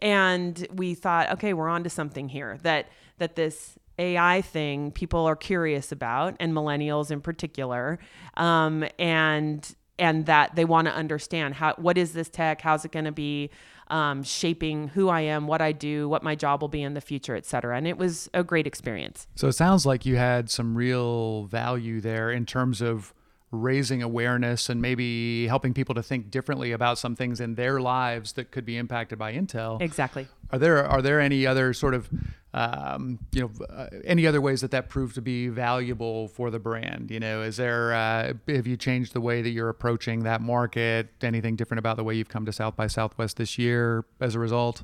And 0.00 0.66
we 0.74 0.92
thought, 0.92 1.32
okay, 1.32 1.54
we're 1.54 1.70
on 1.70 1.84
to 1.84 1.90
something 1.90 2.28
here. 2.28 2.58
That 2.62 2.90
that 3.16 3.34
this 3.34 3.78
AI 3.98 4.42
thing 4.42 4.90
people 4.90 5.24
are 5.24 5.36
curious 5.36 5.90
about, 5.90 6.36
and 6.38 6.52
millennials 6.52 7.10
in 7.10 7.22
particular, 7.22 7.98
um, 8.36 8.84
and 8.98 9.74
and 9.98 10.26
that 10.26 10.54
they 10.54 10.66
want 10.66 10.86
to 10.86 10.94
understand 10.94 11.54
how 11.54 11.74
what 11.78 11.96
is 11.96 12.12
this 12.12 12.28
tech, 12.28 12.60
how's 12.60 12.84
it 12.84 12.92
going 12.92 13.06
to 13.06 13.12
be 13.12 13.48
um, 13.88 14.22
shaping 14.22 14.88
who 14.88 15.08
I 15.08 15.22
am, 15.22 15.46
what 15.46 15.60
I 15.60 15.72
do, 15.72 16.08
what 16.08 16.22
my 16.22 16.34
job 16.34 16.60
will 16.60 16.68
be 16.68 16.82
in 16.82 16.94
the 16.94 17.00
future, 17.00 17.36
et 17.36 17.46
cetera. 17.46 17.76
And 17.76 17.86
it 17.86 17.98
was 17.98 18.30
a 18.34 18.42
great 18.42 18.66
experience. 18.66 19.26
So 19.34 19.48
it 19.48 19.52
sounds 19.52 19.84
like 19.84 20.06
you 20.06 20.16
had 20.16 20.50
some 20.50 20.74
real 20.74 21.44
value 21.44 22.00
there 22.00 22.30
in 22.30 22.46
terms 22.46 22.80
of 22.80 23.12
raising 23.50 24.02
awareness 24.02 24.68
and 24.68 24.82
maybe 24.82 25.46
helping 25.46 25.72
people 25.72 25.94
to 25.94 26.02
think 26.02 26.30
differently 26.30 26.72
about 26.72 26.98
some 26.98 27.14
things 27.14 27.40
in 27.40 27.54
their 27.54 27.80
lives 27.80 28.32
that 28.32 28.50
could 28.50 28.64
be 28.64 28.76
impacted 28.76 29.18
by 29.18 29.32
Intel. 29.32 29.80
Exactly. 29.80 30.26
Are 30.50 30.58
there 30.58 30.84
are 30.84 31.00
there 31.00 31.20
any 31.20 31.46
other 31.46 31.72
sort 31.72 31.94
of 31.94 32.10
um, 32.54 33.18
you 33.32 33.42
know 33.42 33.66
uh, 33.66 33.88
any 34.04 34.26
other 34.26 34.40
ways 34.40 34.60
that 34.60 34.70
that 34.70 34.88
proved 34.88 35.16
to 35.16 35.20
be 35.20 35.48
valuable 35.48 36.28
for 36.28 36.50
the 36.50 36.58
brand? 36.58 37.10
You 37.10 37.20
know, 37.20 37.42
is 37.42 37.56
there 37.56 37.92
uh, 37.92 38.32
have 38.48 38.66
you 38.66 38.76
changed 38.76 39.12
the 39.12 39.20
way 39.20 39.42
that 39.42 39.50
you're 39.50 39.68
approaching 39.68 40.20
that 40.20 40.40
market? 40.40 41.08
Anything 41.20 41.56
different 41.56 41.80
about 41.80 41.96
the 41.96 42.04
way 42.04 42.14
you've 42.14 42.28
come 42.28 42.46
to 42.46 42.52
South 42.52 42.76
by 42.76 42.86
Southwest 42.86 43.36
this 43.36 43.58
year 43.58 44.04
as 44.20 44.34
a 44.34 44.38
result? 44.38 44.82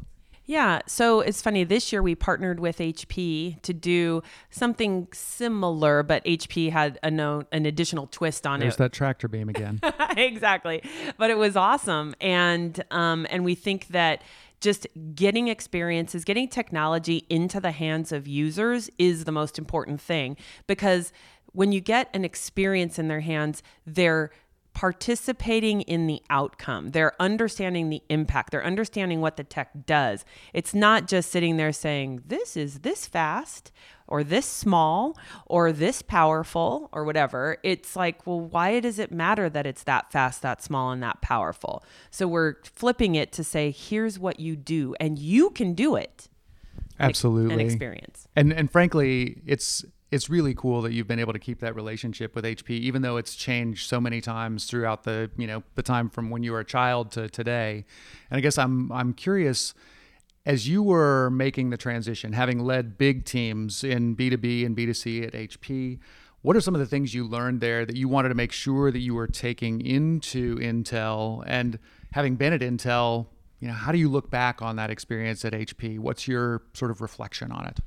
Yeah, 0.50 0.80
so 0.86 1.20
it's 1.20 1.40
funny. 1.40 1.62
This 1.62 1.92
year 1.92 2.02
we 2.02 2.16
partnered 2.16 2.58
with 2.58 2.78
HP 2.78 3.62
to 3.62 3.72
do 3.72 4.20
something 4.50 5.06
similar, 5.12 6.02
but 6.02 6.24
HP 6.24 6.72
had 6.72 6.98
a 7.04 7.10
no, 7.10 7.44
an 7.52 7.66
additional 7.66 8.08
twist 8.08 8.48
on 8.48 8.58
There's 8.58 8.74
it. 8.74 8.78
that 8.78 8.92
tractor 8.92 9.28
beam 9.28 9.48
again. 9.48 9.80
exactly, 10.16 10.82
but 11.18 11.30
it 11.30 11.38
was 11.38 11.54
awesome, 11.54 12.16
and 12.20 12.82
um, 12.90 13.28
and 13.30 13.44
we 13.44 13.54
think 13.54 13.86
that 13.88 14.22
just 14.60 14.86
getting 15.14 15.48
experiences, 15.48 16.24
getting 16.24 16.48
technology 16.48 17.24
into 17.28 17.60
the 17.60 17.72
hands 17.72 18.12
of 18.12 18.28
users 18.28 18.90
is 18.98 19.24
the 19.24 19.32
most 19.32 19.58
important 19.58 20.00
thing 20.00 20.36
because 20.66 21.12
when 21.52 21.72
you 21.72 21.80
get 21.80 22.08
an 22.14 22.24
experience 22.24 22.98
in 22.98 23.08
their 23.08 23.20
hands, 23.20 23.62
they're 23.86 24.30
participating 24.72 25.80
in 25.82 26.06
the 26.06 26.22
outcome. 26.30 26.90
They're 26.90 27.20
understanding 27.20 27.90
the 27.90 28.02
impact. 28.08 28.52
They're 28.52 28.64
understanding 28.64 29.20
what 29.20 29.36
the 29.36 29.44
tech 29.44 29.70
does. 29.84 30.24
It's 30.52 30.74
not 30.74 31.08
just 31.08 31.30
sitting 31.30 31.56
there 31.56 31.72
saying, 31.72 32.22
this 32.26 32.56
is 32.56 32.80
this 32.80 33.06
fast 33.06 33.72
or 34.10 34.22
this 34.22 34.44
small 34.44 35.16
or 35.46 35.72
this 35.72 36.02
powerful 36.02 36.90
or 36.92 37.04
whatever. 37.04 37.56
It's 37.62 37.96
like, 37.96 38.26
well, 38.26 38.40
why 38.40 38.80
does 38.80 38.98
it 38.98 39.10
matter 39.10 39.48
that 39.48 39.66
it's 39.66 39.84
that 39.84 40.12
fast, 40.12 40.42
that 40.42 40.62
small, 40.62 40.90
and 40.90 41.02
that 41.02 41.22
powerful? 41.22 41.84
So 42.10 42.28
we're 42.28 42.56
flipping 42.64 43.14
it 43.14 43.32
to 43.32 43.44
say, 43.44 43.70
here's 43.70 44.18
what 44.18 44.40
you 44.40 44.56
do, 44.56 44.94
and 45.00 45.18
you 45.18 45.50
can 45.50 45.74
do 45.74 45.96
it. 45.96 46.28
Absolutely. 46.98 47.54
An 47.54 47.60
experience. 47.60 48.28
And 48.36 48.52
and 48.52 48.70
frankly, 48.70 49.40
it's 49.46 49.84
it's 50.10 50.28
really 50.28 50.54
cool 50.54 50.82
that 50.82 50.92
you've 50.92 51.06
been 51.06 51.20
able 51.20 51.32
to 51.32 51.38
keep 51.38 51.60
that 51.60 51.74
relationship 51.74 52.34
with 52.34 52.44
HP, 52.44 52.70
even 52.70 53.02
though 53.02 53.16
it's 53.16 53.34
changed 53.34 53.88
so 53.88 54.00
many 54.00 54.20
times 54.20 54.66
throughout 54.66 55.04
the 55.04 55.30
you 55.36 55.46
know 55.46 55.62
the 55.76 55.82
time 55.82 56.10
from 56.10 56.30
when 56.30 56.42
you 56.42 56.52
were 56.52 56.60
a 56.60 56.64
child 56.64 57.12
to 57.12 57.28
today. 57.28 57.84
And 58.30 58.36
I 58.36 58.40
guess 58.40 58.58
I'm 58.58 58.92
I'm 58.92 59.14
curious 59.14 59.72
as 60.47 60.68
you 60.68 60.82
were 60.82 61.30
making 61.30 61.70
the 61.70 61.76
transition, 61.76 62.32
having 62.32 62.61
led 62.61 62.97
big 62.97 63.25
teams 63.25 63.85
in 63.85 64.16
B2B 64.16 64.64
and 64.64 64.76
B2C 64.76 65.26
at 65.26 65.32
HP, 65.32 65.99
what 66.42 66.56
are 66.56 66.61
some 66.61 66.75
of 66.75 66.80
the 66.80 66.87
things 66.87 67.12
you 67.12 67.25
learned 67.25 67.61
there 67.61 67.85
that 67.85 67.97
you 67.97 68.09
wanted 68.09 68.30
to 68.30 68.35
make 68.35 68.52
sure 68.52 68.90
that 68.90 69.00
you 69.00 69.14
were 69.14 69.26
taking 69.26 69.85
into 69.85 70.56
Intel? 70.56 71.44
And 71.47 71.78
having 72.12 72.37
been 72.37 72.54
at 72.54 72.61
Intel, 72.61 73.26
you 73.61 73.68
know, 73.68 73.75
how 73.75 73.92
do 73.92 73.99
you 73.99 74.09
look 74.09 74.30
back 74.30 74.62
on 74.62 74.76
that 74.76 74.90
experience 74.90 75.44
at 75.44 75.52
HP? 75.52 75.99
What's 75.99 76.26
your 76.26 76.62
sort 76.73 76.90
of 76.90 77.02
reflection 77.02 77.52
on 77.52 77.66
it? 77.66 77.80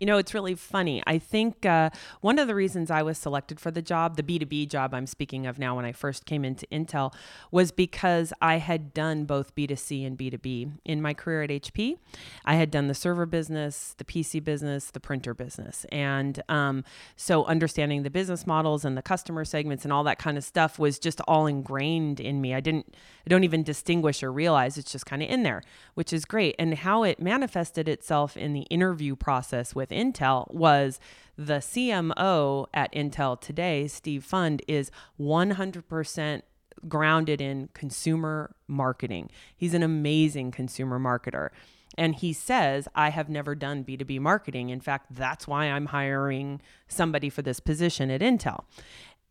You 0.00 0.06
know, 0.06 0.18
it's 0.18 0.34
really 0.34 0.54
funny. 0.54 1.02
I 1.06 1.18
think 1.18 1.66
uh, 1.66 1.90
one 2.20 2.38
of 2.38 2.46
the 2.46 2.54
reasons 2.54 2.90
I 2.90 3.02
was 3.02 3.18
selected 3.18 3.58
for 3.58 3.70
the 3.70 3.82
job, 3.82 4.16
the 4.16 4.22
B2B 4.22 4.68
job 4.68 4.94
I'm 4.94 5.06
speaking 5.06 5.46
of 5.46 5.58
now 5.58 5.74
when 5.74 5.84
I 5.84 5.92
first 5.92 6.24
came 6.24 6.44
into 6.44 6.66
Intel, 6.68 7.12
was 7.50 7.72
because 7.72 8.32
I 8.40 8.58
had 8.58 8.94
done 8.94 9.24
both 9.24 9.54
B2C 9.56 10.06
and 10.06 10.16
B2B 10.16 10.72
in 10.84 11.02
my 11.02 11.14
career 11.14 11.42
at 11.42 11.50
HP. 11.50 11.98
I 12.44 12.54
had 12.54 12.70
done 12.70 12.86
the 12.86 12.94
server 12.94 13.26
business, 13.26 13.94
the 13.98 14.04
PC 14.04 14.42
business, 14.42 14.90
the 14.90 15.00
printer 15.00 15.34
business. 15.34 15.84
And 15.90 16.42
um, 16.48 16.84
so 17.16 17.44
understanding 17.46 18.04
the 18.04 18.10
business 18.10 18.46
models 18.46 18.84
and 18.84 18.96
the 18.96 19.02
customer 19.02 19.44
segments 19.44 19.84
and 19.84 19.92
all 19.92 20.04
that 20.04 20.18
kind 20.18 20.38
of 20.38 20.44
stuff 20.44 20.78
was 20.78 20.98
just 20.98 21.20
all 21.26 21.46
ingrained 21.46 22.20
in 22.20 22.40
me. 22.40 22.54
I 22.54 22.60
didn't, 22.60 22.94
I 23.26 23.28
don't 23.28 23.44
even 23.44 23.64
distinguish 23.64 24.22
or 24.22 24.30
realize 24.30 24.78
it's 24.78 24.92
just 24.92 25.06
kind 25.06 25.22
of 25.22 25.28
in 25.28 25.42
there, 25.42 25.62
which 25.94 26.12
is 26.12 26.24
great. 26.24 26.54
And 26.58 26.74
how 26.74 27.02
it 27.02 27.20
manifested 27.20 27.88
itself 27.88 28.36
in 28.36 28.52
the 28.52 28.62
interview 28.62 29.16
process 29.16 29.74
with 29.74 29.87
with 29.88 29.98
Intel 29.98 30.52
was 30.52 31.00
the 31.36 31.54
CMO 31.54 32.66
at 32.74 32.92
Intel 32.92 33.40
today, 33.40 33.86
Steve 33.86 34.24
Fund, 34.24 34.62
is 34.66 34.90
100% 35.20 36.42
grounded 36.86 37.40
in 37.40 37.68
consumer 37.74 38.54
marketing. 38.66 39.30
He's 39.56 39.74
an 39.74 39.82
amazing 39.82 40.50
consumer 40.52 40.98
marketer. 40.98 41.50
And 41.96 42.14
he 42.14 42.32
says, 42.32 42.86
I 42.94 43.10
have 43.10 43.28
never 43.28 43.56
done 43.56 43.84
B2B 43.84 44.20
marketing. 44.20 44.70
In 44.70 44.80
fact, 44.80 45.06
that's 45.10 45.48
why 45.48 45.64
I'm 45.64 45.86
hiring 45.86 46.60
somebody 46.86 47.28
for 47.28 47.42
this 47.42 47.58
position 47.58 48.10
at 48.10 48.20
Intel. 48.20 48.64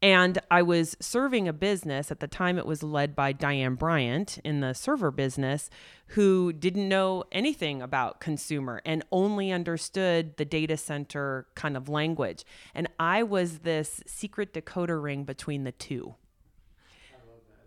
And 0.01 0.37
I 0.51 0.61
was 0.61 0.95
serving 0.99 1.47
a 1.47 1.53
business 1.53 2.11
at 2.11 2.19
the 2.19 2.27
time, 2.27 2.59
it 2.59 2.67
was 2.67 2.83
led 2.83 3.15
by 3.15 3.31
Diane 3.31 3.73
Bryant 3.73 4.37
in 4.43 4.59
the 4.59 4.73
server 4.73 5.09
business, 5.09 5.71
who 6.09 6.53
didn't 6.53 6.87
know 6.87 7.23
anything 7.31 7.81
about 7.81 8.19
consumer 8.19 8.81
and 8.85 9.03
only 9.11 9.51
understood 9.51 10.37
the 10.37 10.45
data 10.45 10.77
center 10.77 11.47
kind 11.55 11.75
of 11.75 11.89
language. 11.89 12.45
And 12.75 12.87
I 12.99 13.23
was 13.23 13.59
this 13.59 14.03
secret 14.05 14.53
decoder 14.53 15.01
ring 15.01 15.23
between 15.23 15.63
the 15.63 15.71
two. 15.71 16.13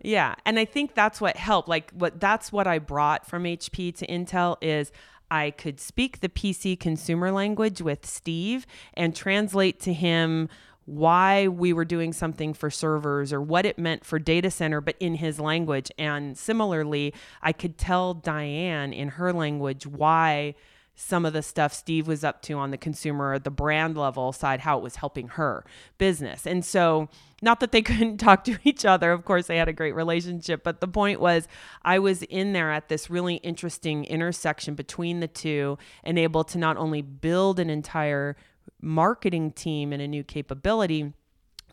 Yeah, 0.03 0.35
and 0.45 0.57
I 0.57 0.65
think 0.65 0.95
that's 0.95 1.21
what 1.21 1.37
helped. 1.37 1.67
Like 1.67 1.91
what 1.91 2.19
that's 2.19 2.51
what 2.51 2.65
I 2.65 2.79
brought 2.79 3.27
from 3.27 3.43
HP 3.43 3.95
to 3.97 4.07
Intel 4.07 4.57
is 4.61 4.91
I 5.29 5.51
could 5.51 5.79
speak 5.79 6.19
the 6.19 6.29
PC 6.29 6.79
consumer 6.79 7.31
language 7.31 7.81
with 7.81 8.05
Steve 8.05 8.65
and 8.95 9.15
translate 9.15 9.79
to 9.81 9.93
him 9.93 10.49
why 10.85 11.47
we 11.47 11.73
were 11.73 11.85
doing 11.85 12.11
something 12.11 12.53
for 12.53 12.69
servers 12.69 13.31
or 13.31 13.41
what 13.41 13.65
it 13.65 13.77
meant 13.77 14.03
for 14.03 14.19
data 14.19 14.49
center, 14.49 14.81
but 14.81 14.95
in 14.99 15.15
his 15.15 15.39
language. 15.39 15.91
And 15.97 16.37
similarly, 16.37 17.13
I 17.41 17.53
could 17.53 17.77
tell 17.77 18.13
Diane 18.13 18.91
in 18.91 19.09
her 19.09 19.31
language 19.31 19.85
why 19.85 20.55
some 21.01 21.25
of 21.25 21.33
the 21.33 21.41
stuff 21.41 21.73
Steve 21.73 22.07
was 22.07 22.23
up 22.23 22.41
to 22.43 22.53
on 22.53 22.71
the 22.71 22.77
consumer 22.77 23.39
the 23.39 23.49
brand 23.49 23.97
level 23.97 24.31
side, 24.31 24.61
how 24.61 24.77
it 24.77 24.83
was 24.83 24.97
helping 24.97 25.29
her 25.29 25.65
business. 25.97 26.45
And 26.45 26.63
so, 26.63 27.09
not 27.41 27.59
that 27.59 27.71
they 27.71 27.81
couldn't 27.81 28.17
talk 28.17 28.43
to 28.43 28.57
each 28.63 28.85
other, 28.85 29.11
of 29.11 29.25
course, 29.25 29.47
they 29.47 29.57
had 29.57 29.67
a 29.67 29.73
great 29.73 29.95
relationship, 29.95 30.63
but 30.63 30.79
the 30.79 30.87
point 30.87 31.19
was, 31.19 31.47
I 31.83 31.99
was 31.99 32.23
in 32.23 32.53
there 32.53 32.71
at 32.71 32.89
this 32.89 33.09
really 33.09 33.35
interesting 33.35 34.05
intersection 34.05 34.75
between 34.75 35.21
the 35.21 35.27
two 35.27 35.77
and 36.03 36.19
able 36.19 36.43
to 36.45 36.57
not 36.57 36.77
only 36.77 37.01
build 37.01 37.59
an 37.59 37.69
entire 37.69 38.35
marketing 38.81 39.51
team 39.51 39.93
and 39.93 40.01
a 40.01 40.07
new 40.07 40.23
capability, 40.23 41.13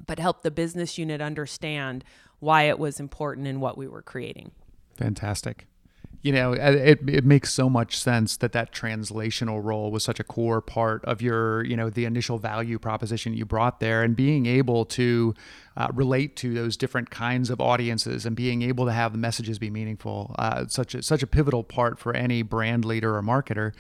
but 0.07 0.19
help 0.19 0.43
the 0.43 0.51
business 0.51 0.99
unit 0.99 1.21
understand 1.21 2.05
why 2.41 2.65
it 2.65 2.79
was 2.79 3.01
important 3.01 3.47
and 3.47 3.61
what 3.61 3.77
we 3.77 3.89
were 3.89 4.03
creating. 4.03 4.53
Fantastic. 4.97 5.67
You 6.21 6.33
know, 6.33 6.53
it, 6.53 6.99
it 7.09 7.25
makes 7.25 7.55
so 7.55 7.71
much 7.71 7.97
sense 7.97 8.37
that 8.39 8.51
that 8.51 8.73
translational 8.73 9.63
role 9.63 9.93
was 9.93 10.03
such 10.03 10.19
a 10.19 10.25
core 10.25 10.61
part 10.61 11.05
of 11.05 11.23
your, 11.23 11.65
you 11.65 11.77
know, 11.77 11.91
the 11.91 12.07
initial 12.07 12.39
value 12.39 12.77
proposition 12.81 13.35
you 13.35 13.45
brought 13.45 13.79
there 13.79 14.03
and 14.03 14.17
being 14.17 14.45
able 14.45 14.85
to 14.87 15.35
uh, 15.77 15.87
relate 15.95 16.35
to 16.37 16.53
those 16.53 16.77
different 16.77 17.11
kinds 17.11 17.51
of 17.51 17.61
audiences 17.61 18.27
and 18.27 18.35
being 18.35 18.63
able 18.63 18.85
to 18.87 18.93
have 18.93 19.13
the 19.13 19.19
messages 19.19 19.61
be 19.61 19.71
meaningful. 19.71 20.35
Uh, 20.37 20.67
such 20.67 20.97
a, 20.97 21.05
such 21.05 21.23
a 21.23 21.27
pivotal 21.27 21.63
part 21.63 22.01
for 22.01 22.13
any 22.15 22.43
brand 22.43 22.85
leader 22.85 23.17
or 23.17 23.23
marketer. 23.23 23.73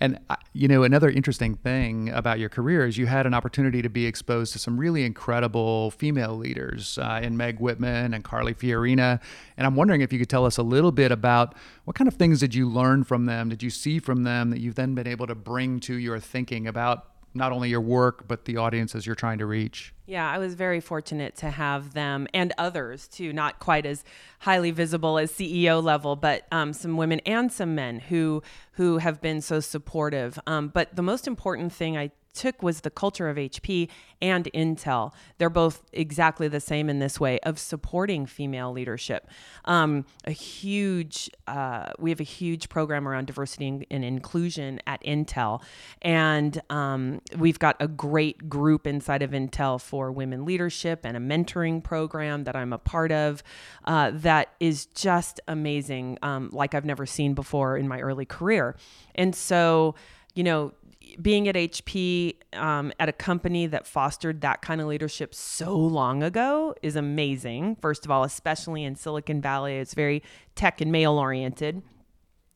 And 0.00 0.18
uh, 0.28 0.36
you 0.52 0.68
know, 0.68 0.82
another 0.82 1.08
interesting 1.08 1.54
thing 1.54 2.10
about 2.10 2.38
your 2.38 2.48
career 2.48 2.86
is 2.86 2.98
you 2.98 3.06
had 3.06 3.26
an 3.26 3.34
opportunity 3.34 3.80
to 3.82 3.88
be 3.88 4.06
exposed 4.06 4.52
to 4.52 4.58
some 4.58 4.78
really 4.78 5.04
incredible 5.04 5.90
female 5.92 6.36
leaders 6.36 6.98
uh, 6.98 7.20
in 7.22 7.36
Meg 7.36 7.60
Whitman 7.60 8.12
and 8.12 8.24
Carly 8.24 8.54
Fiorina. 8.54 9.20
And 9.56 9.66
I'm 9.66 9.76
wondering 9.76 10.00
if 10.00 10.12
you 10.12 10.18
could 10.18 10.28
tell 10.28 10.44
us 10.44 10.58
a 10.58 10.62
little 10.62 10.92
bit 10.92 11.12
about 11.12 11.54
what 11.84 11.96
kind 11.96 12.08
of 12.08 12.14
things 12.14 12.40
did 12.40 12.54
you 12.54 12.68
learn 12.68 13.04
from 13.04 13.26
them? 13.26 13.48
Did 13.48 13.62
you 13.62 13.70
see 13.70 13.98
from 13.98 14.24
them 14.24 14.50
that 14.50 14.60
you've 14.60 14.74
then 14.74 14.94
been 14.94 15.06
able 15.06 15.26
to 15.26 15.34
bring 15.34 15.80
to 15.80 15.94
your 15.94 16.18
thinking 16.18 16.66
about 16.66 17.13
not 17.34 17.52
only 17.52 17.68
your 17.68 17.80
work 17.80 18.26
but 18.28 18.44
the 18.44 18.56
audiences 18.56 19.06
you're 19.06 19.14
trying 19.14 19.38
to 19.38 19.46
reach. 19.46 19.92
Yeah, 20.06 20.30
I 20.30 20.38
was 20.38 20.54
very 20.54 20.80
fortunate 20.80 21.36
to 21.36 21.50
have 21.50 21.94
them 21.94 22.26
and 22.32 22.52
others 22.58 23.08
too, 23.08 23.32
not 23.32 23.58
quite 23.58 23.86
as 23.86 24.04
highly 24.40 24.70
visible 24.70 25.18
as 25.18 25.32
CEO 25.32 25.82
level, 25.82 26.14
but 26.16 26.46
um, 26.52 26.72
some 26.72 26.96
women 26.96 27.20
and 27.20 27.50
some 27.52 27.74
men 27.74 28.00
who 28.00 28.42
who 28.72 28.98
have 28.98 29.20
been 29.20 29.40
so 29.40 29.60
supportive. 29.60 30.38
Um, 30.46 30.68
but 30.68 30.94
the 30.94 31.02
most 31.02 31.26
important 31.26 31.72
thing 31.72 31.96
I 31.96 32.10
took 32.34 32.62
was 32.62 32.80
the 32.80 32.90
culture 32.90 33.28
of 33.28 33.36
HP 33.36 33.88
and 34.20 34.46
Intel. 34.54 35.12
They're 35.38 35.50
both 35.50 35.82
exactly 35.92 36.48
the 36.48 36.60
same 36.60 36.88
in 36.88 36.98
this 36.98 37.20
way 37.20 37.38
of 37.40 37.58
supporting 37.58 38.26
female 38.26 38.72
leadership. 38.72 39.28
Um, 39.64 40.04
a 40.24 40.30
huge, 40.30 41.30
uh, 41.46 41.92
we 41.98 42.10
have 42.10 42.20
a 42.20 42.24
huge 42.24 42.68
program 42.68 43.06
around 43.06 43.26
diversity 43.26 43.86
and 43.90 44.04
inclusion 44.04 44.80
at 44.86 45.02
Intel, 45.02 45.62
and 46.02 46.60
um, 46.70 47.20
we've 47.36 47.58
got 47.58 47.76
a 47.80 47.88
great 47.88 48.48
group 48.48 48.86
inside 48.86 49.22
of 49.22 49.30
Intel 49.30 49.80
for 49.80 50.10
women 50.10 50.44
leadership 50.44 51.00
and 51.04 51.16
a 51.16 51.20
mentoring 51.20 51.82
program 51.82 52.44
that 52.44 52.56
I'm 52.56 52.72
a 52.72 52.78
part 52.78 53.12
of 53.12 53.42
uh, 53.84 54.10
that 54.14 54.50
is 54.60 54.86
just 54.86 55.40
amazing, 55.48 56.18
um, 56.22 56.50
like 56.52 56.74
I've 56.74 56.84
never 56.84 57.06
seen 57.06 57.34
before 57.34 57.76
in 57.76 57.88
my 57.88 58.00
early 58.00 58.24
career. 58.24 58.76
And 59.14 59.34
so, 59.34 59.94
you 60.34 60.42
know, 60.42 60.72
being 61.20 61.48
at 61.48 61.54
HP 61.54 62.36
um, 62.54 62.92
at 62.98 63.08
a 63.08 63.12
company 63.12 63.66
that 63.66 63.86
fostered 63.86 64.40
that 64.42 64.62
kind 64.62 64.80
of 64.80 64.86
leadership 64.86 65.34
so 65.34 65.76
long 65.76 66.22
ago 66.22 66.74
is 66.82 66.96
amazing. 66.96 67.76
First 67.80 68.04
of 68.04 68.10
all, 68.10 68.24
especially 68.24 68.84
in 68.84 68.96
Silicon 68.96 69.40
Valley, 69.40 69.76
it's 69.76 69.94
very 69.94 70.22
tech 70.54 70.80
and 70.80 70.90
male 70.92 71.18
oriented. 71.18 71.82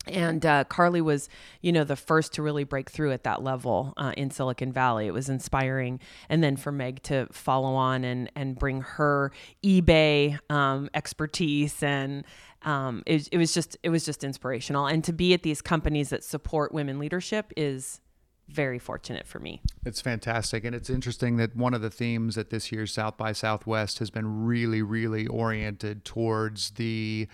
And 0.06 0.46
uh, 0.46 0.64
Carly 0.64 1.00
was, 1.00 1.28
you 1.60 1.70
know, 1.70 1.84
the 1.84 1.96
first 1.96 2.32
to 2.34 2.42
really 2.42 2.64
break 2.64 2.90
through 2.90 3.12
at 3.12 3.24
that 3.24 3.42
level 3.42 3.92
uh, 3.96 4.12
in 4.16 4.30
Silicon 4.30 4.72
Valley. 4.72 5.06
It 5.06 5.12
was 5.12 5.28
inspiring. 5.28 6.00
And 6.28 6.42
then 6.42 6.56
for 6.56 6.72
Meg 6.72 7.02
to 7.04 7.26
follow 7.30 7.74
on 7.74 8.04
and 8.04 8.30
and 8.34 8.58
bring 8.58 8.80
her 8.80 9.32
eBay 9.62 10.38
um, 10.50 10.88
expertise 10.94 11.82
and 11.82 12.24
um, 12.62 13.02
it, 13.06 13.28
it 13.30 13.38
was 13.38 13.54
just 13.54 13.76
it 13.82 13.90
was 13.90 14.04
just 14.04 14.24
inspirational. 14.24 14.86
And 14.86 15.04
to 15.04 15.12
be 15.12 15.34
at 15.34 15.42
these 15.42 15.60
companies 15.60 16.10
that 16.10 16.24
support 16.24 16.72
women 16.72 16.98
leadership 16.98 17.52
is 17.56 18.00
very 18.48 18.78
fortunate 18.78 19.26
for 19.26 19.38
me. 19.38 19.60
It's 19.84 20.00
fantastic. 20.00 20.64
And 20.64 20.74
it's 20.74 20.90
interesting 20.90 21.36
that 21.36 21.54
one 21.54 21.74
of 21.74 21.82
the 21.82 21.90
themes 21.90 22.38
at 22.38 22.50
this 22.50 22.72
year's 22.72 22.92
South 22.92 23.16
by 23.16 23.32
Southwest 23.32 23.98
has 23.98 24.10
been 24.10 24.44
really, 24.44 24.82
really 24.82 25.26
oriented 25.26 26.04
towards 26.04 26.70
the 26.70 27.28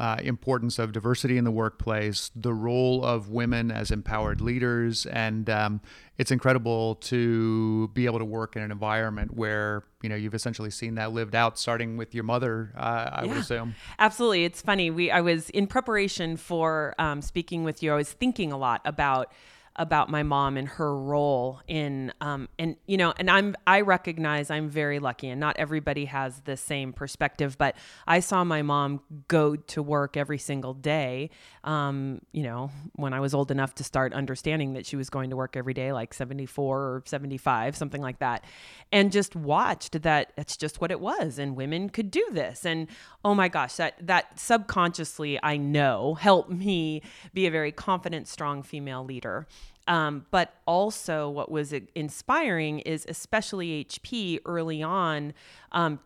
uh, 0.00 0.16
importance 0.22 0.78
of 0.78 0.92
diversity 0.92 1.36
in 1.36 1.44
the 1.44 1.50
workplace, 1.50 2.30
the 2.34 2.54
role 2.54 3.04
of 3.04 3.28
women 3.28 3.70
as 3.70 3.90
empowered 3.90 4.40
leaders, 4.40 5.04
and 5.04 5.50
um, 5.50 5.78
it's 6.16 6.30
incredible 6.30 6.94
to 6.94 7.88
be 7.88 8.06
able 8.06 8.18
to 8.18 8.24
work 8.24 8.56
in 8.56 8.62
an 8.62 8.70
environment 8.70 9.34
where 9.34 9.82
you 10.00 10.08
know 10.08 10.16
you've 10.16 10.34
essentially 10.34 10.70
seen 10.70 10.94
that 10.94 11.12
lived 11.12 11.34
out, 11.34 11.58
starting 11.58 11.98
with 11.98 12.14
your 12.14 12.24
mother. 12.24 12.72
Uh, 12.78 13.10
I 13.12 13.24
yeah, 13.24 13.28
would 13.28 13.36
assume. 13.36 13.74
Absolutely, 13.98 14.46
it's 14.46 14.62
funny. 14.62 14.90
We 14.90 15.10
I 15.10 15.20
was 15.20 15.50
in 15.50 15.66
preparation 15.66 16.38
for 16.38 16.94
um, 16.98 17.20
speaking 17.20 17.62
with 17.62 17.82
you. 17.82 17.92
I 17.92 17.96
was 17.96 18.10
thinking 18.10 18.52
a 18.52 18.56
lot 18.56 18.80
about 18.86 19.30
about 19.76 20.10
my 20.10 20.22
mom 20.22 20.56
and 20.56 20.66
her 20.68 20.96
role 20.96 21.60
in 21.68 22.12
um, 22.20 22.48
and 22.58 22.76
you 22.86 22.96
know 22.96 23.14
and 23.18 23.30
i'm 23.30 23.54
i 23.66 23.80
recognize 23.80 24.50
i'm 24.50 24.68
very 24.68 24.98
lucky 24.98 25.28
and 25.28 25.40
not 25.40 25.56
everybody 25.58 26.06
has 26.06 26.40
the 26.40 26.56
same 26.56 26.92
perspective 26.92 27.56
but 27.56 27.76
i 28.06 28.18
saw 28.18 28.42
my 28.42 28.62
mom 28.62 29.00
go 29.28 29.54
to 29.54 29.80
work 29.82 30.16
every 30.16 30.38
single 30.38 30.74
day 30.74 31.30
um, 31.62 32.20
you 32.32 32.42
know 32.42 32.70
when 32.96 33.12
i 33.12 33.20
was 33.20 33.32
old 33.32 33.50
enough 33.50 33.74
to 33.74 33.84
start 33.84 34.12
understanding 34.12 34.72
that 34.72 34.84
she 34.84 34.96
was 34.96 35.08
going 35.08 35.30
to 35.30 35.36
work 35.36 35.56
every 35.56 35.74
day 35.74 35.92
like 35.92 36.12
74 36.12 36.78
or 36.78 37.02
75 37.06 37.76
something 37.76 38.02
like 38.02 38.18
that 38.18 38.44
and 38.90 39.12
just 39.12 39.36
watched 39.36 40.02
that 40.02 40.32
it's 40.36 40.56
just 40.56 40.80
what 40.80 40.90
it 40.90 41.00
was 41.00 41.38
and 41.38 41.54
women 41.54 41.88
could 41.88 42.10
do 42.10 42.26
this 42.32 42.66
and 42.66 42.88
oh 43.24 43.34
my 43.34 43.48
gosh 43.48 43.76
that 43.76 43.94
that 44.04 44.38
subconsciously 44.38 45.38
i 45.44 45.56
know 45.56 46.14
helped 46.14 46.50
me 46.50 47.02
be 47.32 47.46
a 47.46 47.50
very 47.50 47.70
confident 47.70 48.26
strong 48.26 48.64
female 48.64 49.04
leader 49.04 49.46
um, 49.90 50.24
but 50.30 50.54
also, 50.66 51.28
what 51.28 51.50
was 51.50 51.74
inspiring 51.96 52.78
is 52.78 53.04
especially 53.08 53.84
HP 53.84 54.38
early 54.46 54.84
on 54.84 55.34
um, 55.72 55.98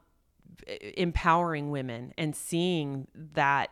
empowering 0.96 1.70
women 1.70 2.14
and 2.16 2.34
seeing 2.34 3.08
that 3.34 3.68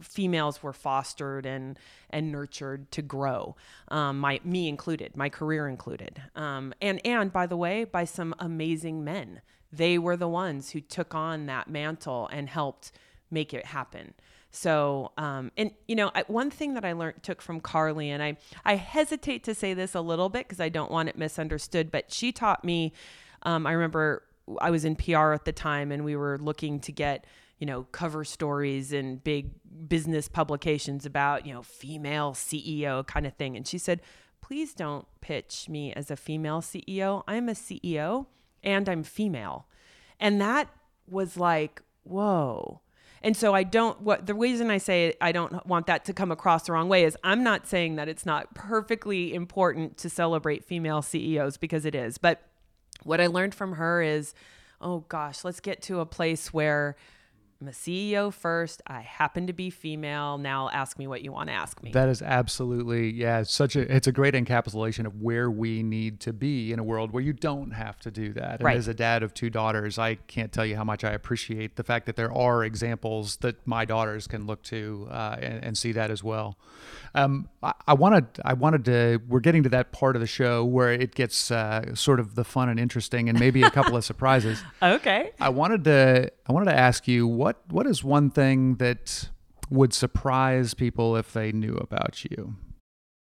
females 0.00 0.64
were 0.64 0.72
fostered 0.72 1.46
and 1.46 1.78
and 2.10 2.32
nurtured 2.32 2.90
to 2.90 3.00
grow 3.00 3.54
um, 3.88 4.18
my 4.18 4.40
me 4.44 4.68
included 4.68 5.16
my 5.16 5.28
career 5.28 5.68
included. 5.68 6.20
Um, 6.34 6.74
and 6.82 7.00
and 7.06 7.32
by 7.32 7.46
the 7.46 7.56
way 7.56 7.84
by 7.84 8.04
some 8.04 8.34
amazing 8.40 9.04
men. 9.04 9.42
They 9.72 9.96
were 9.96 10.16
the 10.16 10.28
ones 10.28 10.70
who 10.70 10.80
took 10.80 11.14
on 11.14 11.46
that 11.46 11.68
mantle 11.68 12.28
and 12.32 12.48
helped 12.48 12.90
make 13.30 13.54
it 13.54 13.66
happen 13.66 14.14
so, 14.56 15.12
um, 15.18 15.52
and 15.58 15.70
you 15.86 15.94
know, 15.94 16.10
I, 16.14 16.24
one 16.28 16.50
thing 16.50 16.74
that 16.74 16.84
I 16.84 16.92
learned 16.92 17.22
took 17.22 17.42
from 17.42 17.60
Carly, 17.60 18.10
and 18.10 18.22
I 18.22 18.38
I 18.64 18.76
hesitate 18.76 19.44
to 19.44 19.54
say 19.54 19.74
this 19.74 19.94
a 19.94 20.00
little 20.00 20.30
bit 20.30 20.48
because 20.48 20.60
I 20.60 20.70
don't 20.70 20.90
want 20.90 21.10
it 21.10 21.18
misunderstood, 21.18 21.90
but 21.92 22.10
she 22.10 22.32
taught 22.32 22.64
me. 22.64 22.94
Um, 23.42 23.66
I 23.66 23.72
remember 23.72 24.22
I 24.62 24.70
was 24.70 24.86
in 24.86 24.96
PR 24.96 25.32
at 25.32 25.44
the 25.44 25.52
time, 25.52 25.92
and 25.92 26.06
we 26.06 26.16
were 26.16 26.38
looking 26.38 26.80
to 26.80 26.92
get 26.92 27.26
you 27.58 27.66
know 27.66 27.82
cover 27.92 28.24
stories 28.24 28.94
in 28.94 29.16
big 29.16 29.50
business 29.88 30.26
publications 30.26 31.04
about 31.04 31.44
you 31.44 31.52
know 31.52 31.62
female 31.62 32.32
CEO 32.32 33.06
kind 33.06 33.26
of 33.26 33.34
thing, 33.34 33.58
and 33.58 33.66
she 33.66 33.76
said, 33.76 34.00
please 34.40 34.72
don't 34.72 35.06
pitch 35.20 35.68
me 35.68 35.92
as 35.92 36.10
a 36.10 36.16
female 36.16 36.62
CEO. 36.62 37.24
I'm 37.28 37.50
a 37.50 37.52
CEO 37.52 38.24
and 38.64 38.88
I'm 38.88 39.02
female, 39.02 39.66
and 40.18 40.40
that 40.40 40.70
was 41.06 41.36
like 41.36 41.82
whoa 42.04 42.80
and 43.22 43.36
so 43.36 43.54
I 43.54 43.62
don't 43.62 44.00
what 44.02 44.26
the 44.26 44.34
reason 44.34 44.70
I 44.70 44.78
say 44.78 45.14
I 45.20 45.32
don't 45.32 45.66
want 45.66 45.86
that 45.86 46.04
to 46.06 46.12
come 46.12 46.30
across 46.30 46.64
the 46.64 46.72
wrong 46.72 46.88
way 46.88 47.04
is 47.04 47.16
I'm 47.24 47.42
not 47.42 47.66
saying 47.66 47.96
that 47.96 48.08
it's 48.08 48.26
not 48.26 48.54
perfectly 48.54 49.34
important 49.34 49.96
to 49.98 50.10
celebrate 50.10 50.64
female 50.64 51.02
CEOs 51.02 51.56
because 51.56 51.84
it 51.84 51.94
is. 51.94 52.18
But 52.18 52.42
what 53.02 53.20
I 53.20 53.26
learned 53.26 53.54
from 53.54 53.74
her 53.74 54.02
is, 54.02 54.34
oh 54.80 55.00
gosh, 55.08 55.44
let's 55.44 55.60
get 55.60 55.82
to 55.82 56.00
a 56.00 56.06
place 56.06 56.52
where 56.52 56.96
I'm 57.60 57.68
a 57.68 57.70
CEO 57.70 58.30
first. 58.32 58.82
I 58.86 59.00
happen 59.00 59.46
to 59.46 59.54
be 59.54 59.70
female. 59.70 60.36
Now 60.36 60.68
ask 60.68 60.98
me 60.98 61.06
what 61.06 61.22
you 61.22 61.32
want 61.32 61.48
to 61.48 61.54
ask 61.54 61.82
me. 61.82 61.90
That 61.90 62.10
is 62.10 62.20
absolutely, 62.20 63.10
yeah, 63.10 63.40
it's 63.40 63.52
such 63.52 63.76
a 63.76 63.94
it's 63.94 64.06
a 64.06 64.12
great 64.12 64.34
encapsulation 64.34 65.06
of 65.06 65.22
where 65.22 65.50
we 65.50 65.82
need 65.82 66.20
to 66.20 66.34
be 66.34 66.72
in 66.72 66.78
a 66.78 66.82
world 66.82 67.12
where 67.12 67.22
you 67.22 67.32
don't 67.32 67.70
have 67.70 67.98
to 68.00 68.10
do 68.10 68.34
that. 68.34 68.56
And 68.56 68.62
right. 68.62 68.76
as 68.76 68.88
a 68.88 68.94
dad 68.94 69.22
of 69.22 69.32
two 69.32 69.48
daughters, 69.48 69.98
I 69.98 70.16
can't 70.16 70.52
tell 70.52 70.66
you 70.66 70.76
how 70.76 70.84
much 70.84 71.02
I 71.02 71.12
appreciate 71.12 71.76
the 71.76 71.84
fact 71.84 72.04
that 72.06 72.16
there 72.16 72.32
are 72.32 72.62
examples 72.62 73.36
that 73.38 73.66
my 73.66 73.86
daughters 73.86 74.26
can 74.26 74.46
look 74.46 74.62
to 74.64 75.08
uh, 75.10 75.36
and, 75.40 75.64
and, 75.64 75.78
see 75.78 75.92
that 75.92 76.10
as 76.10 76.22
well. 76.22 76.56
Um, 77.16 77.48
I, 77.62 77.72
I, 77.88 77.94
wanted 77.94 78.26
I 78.44 78.52
wanted 78.52 78.84
to 78.84 79.20
we're 79.26 79.40
getting 79.40 79.62
to 79.62 79.70
that 79.70 79.90
part 79.90 80.16
of 80.16 80.20
the 80.20 80.26
show 80.26 80.64
where 80.64 80.92
it 80.92 81.14
gets 81.14 81.50
uh, 81.50 81.94
sort 81.94 82.20
of 82.20 82.34
the 82.34 82.44
fun 82.44 82.68
and 82.68 82.78
interesting 82.78 83.28
and 83.28 83.40
maybe 83.40 83.62
a 83.62 83.70
couple 83.70 83.96
of 83.96 84.04
surprises. 84.10 84.62
Okay. 84.82 85.32
I 85.40 85.48
wanted 85.48 85.84
to 85.84 86.30
I 86.46 86.52
wanted 86.52 86.66
to 86.66 86.78
ask 86.78 87.08
you 87.08 87.26
what 87.26 87.46
what 87.46 87.86
what 87.86 87.86
is 87.86 88.02
one 88.02 88.30
thing 88.30 88.76
that 88.76 89.28
would 89.70 89.92
surprise 89.92 90.74
people 90.74 91.16
if 91.16 91.32
they 91.32 91.52
knew 91.52 91.74
about 91.74 92.24
you? 92.24 92.56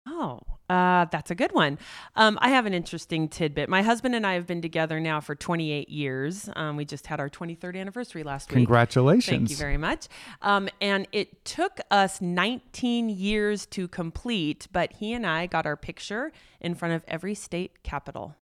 Oh, 0.05 0.39
uh, 0.71 1.05
that's 1.11 1.29
a 1.29 1.35
good 1.35 1.51
one. 1.51 1.77
Um, 2.15 2.39
I 2.41 2.49
have 2.51 2.65
an 2.65 2.73
interesting 2.73 3.27
tidbit. 3.27 3.67
My 3.67 3.81
husband 3.81 4.15
and 4.15 4.25
I 4.25 4.35
have 4.35 4.47
been 4.47 4.61
together 4.61 5.01
now 5.01 5.19
for 5.19 5.35
28 5.35 5.89
years. 5.89 6.49
Um, 6.55 6.77
we 6.77 6.85
just 6.85 7.07
had 7.07 7.19
our 7.19 7.29
23rd 7.29 7.75
anniversary 7.75 8.23
last 8.23 8.49
week. 8.49 8.55
Congratulations. 8.55 9.25
Thank 9.27 9.49
you 9.49 9.57
very 9.57 9.75
much. 9.75 10.07
Um, 10.41 10.69
and 10.79 11.09
it 11.11 11.43
took 11.43 11.81
us 11.91 12.21
19 12.21 13.09
years 13.09 13.65
to 13.67 13.89
complete, 13.89 14.69
but 14.71 14.93
he 14.93 15.11
and 15.11 15.27
I 15.27 15.45
got 15.45 15.65
our 15.65 15.75
picture 15.75 16.31
in 16.61 16.73
front 16.73 16.93
of 16.93 17.03
every 17.05 17.35
state 17.35 17.83
capital. 17.83 18.37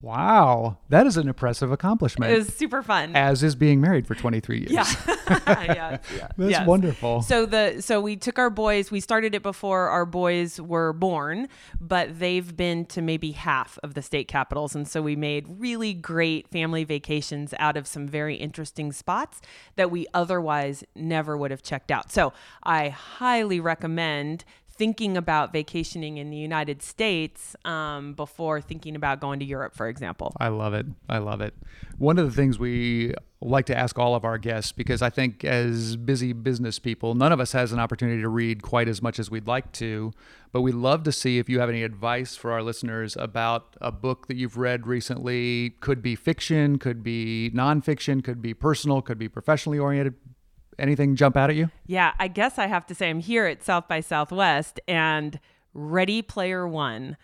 Wow, 0.00 0.78
that 0.90 1.08
is 1.08 1.16
an 1.16 1.26
impressive 1.26 1.72
accomplishment. 1.72 2.32
It 2.32 2.38
was 2.38 2.54
super 2.54 2.84
fun. 2.84 3.16
As 3.16 3.42
is 3.42 3.56
being 3.56 3.80
married 3.80 4.06
for 4.06 4.14
23 4.14 4.58
years. 4.58 4.70
Yeah. 4.70 4.86
yeah, 5.28 5.98
yeah. 6.16 6.28
That's 6.36 6.50
yes. 6.50 6.66
wonderful. 6.68 7.22
So 7.22 7.46
the 7.46 7.80
so 7.80 8.00
we 8.00 8.14
took 8.14 8.38
our 8.38 8.48
boys, 8.48 8.92
we 8.92 9.00
started 9.00 9.34
it 9.34 9.42
before 9.42 9.88
our 9.88 10.06
boys 10.06 10.60
were 10.60 10.92
born, 10.92 11.48
but 11.80 12.20
they've 12.20 12.56
been 12.56 12.86
to 12.86 13.02
maybe 13.02 13.32
half 13.32 13.76
of 13.82 13.94
the 13.94 14.02
state 14.02 14.28
capitals 14.28 14.76
and 14.76 14.86
so 14.86 15.02
we 15.02 15.16
made 15.16 15.46
really 15.48 15.94
great 15.94 16.46
family 16.48 16.84
vacations 16.84 17.52
out 17.58 17.76
of 17.76 17.88
some 17.88 18.06
very 18.06 18.36
interesting 18.36 18.92
spots 18.92 19.40
that 19.74 19.90
we 19.90 20.06
otherwise 20.14 20.84
never 20.94 21.36
would 21.36 21.50
have 21.50 21.62
checked 21.62 21.90
out. 21.90 22.12
So, 22.12 22.32
I 22.62 22.90
highly 22.90 23.58
recommend 23.58 24.44
thinking 24.78 25.16
about 25.16 25.52
vacationing 25.52 26.18
in 26.18 26.30
the 26.30 26.36
United 26.36 26.82
States 26.82 27.56
um, 27.64 28.14
before 28.14 28.60
thinking 28.60 28.94
about 28.94 29.20
going 29.20 29.40
to 29.40 29.44
Europe, 29.44 29.74
for 29.74 29.88
example. 29.88 30.32
I 30.38 30.48
love 30.48 30.72
it. 30.72 30.86
I 31.08 31.18
love 31.18 31.40
it. 31.40 31.52
One 31.98 32.16
of 32.16 32.24
the 32.24 32.32
things 32.32 32.60
we 32.60 33.12
like 33.40 33.66
to 33.66 33.76
ask 33.76 33.98
all 33.98 34.14
of 34.14 34.24
our 34.24 34.38
guests, 34.38 34.70
because 34.70 35.02
I 35.02 35.10
think 35.10 35.44
as 35.44 35.96
busy 35.96 36.32
business 36.32 36.78
people, 36.78 37.16
none 37.16 37.32
of 37.32 37.40
us 37.40 37.52
has 37.52 37.72
an 37.72 37.80
opportunity 37.80 38.22
to 38.22 38.28
read 38.28 38.62
quite 38.62 38.88
as 38.88 39.02
much 39.02 39.18
as 39.18 39.30
we'd 39.30 39.48
like 39.48 39.72
to, 39.72 40.12
but 40.52 40.62
we'd 40.62 40.74
love 40.74 41.02
to 41.04 41.12
see 41.12 41.38
if 41.38 41.48
you 41.48 41.58
have 41.58 41.68
any 41.68 41.82
advice 41.82 42.36
for 42.36 42.52
our 42.52 42.62
listeners 42.62 43.16
about 43.16 43.76
a 43.80 43.90
book 43.90 44.28
that 44.28 44.36
you've 44.36 44.56
read 44.56 44.86
recently. 44.86 45.70
Could 45.80 46.02
be 46.02 46.14
fiction, 46.14 46.78
could 46.78 47.02
be 47.02 47.50
nonfiction, 47.52 48.22
could 48.22 48.40
be 48.40 48.54
personal, 48.54 49.02
could 49.02 49.18
be 49.18 49.28
professionally 49.28 49.78
oriented 49.78 50.14
anything 50.78 51.16
jump 51.16 51.36
out 51.36 51.50
at 51.50 51.56
you? 51.56 51.70
Yeah, 51.86 52.12
I 52.18 52.28
guess 52.28 52.58
I 52.58 52.66
have 52.66 52.86
to 52.86 52.94
say 52.94 53.10
I'm 53.10 53.20
here 53.20 53.46
at 53.46 53.62
South 53.62 53.88
by 53.88 54.00
Southwest 54.00 54.80
and 54.86 55.40
Ready 55.74 56.22
Player 56.22 56.66
One. 56.66 57.16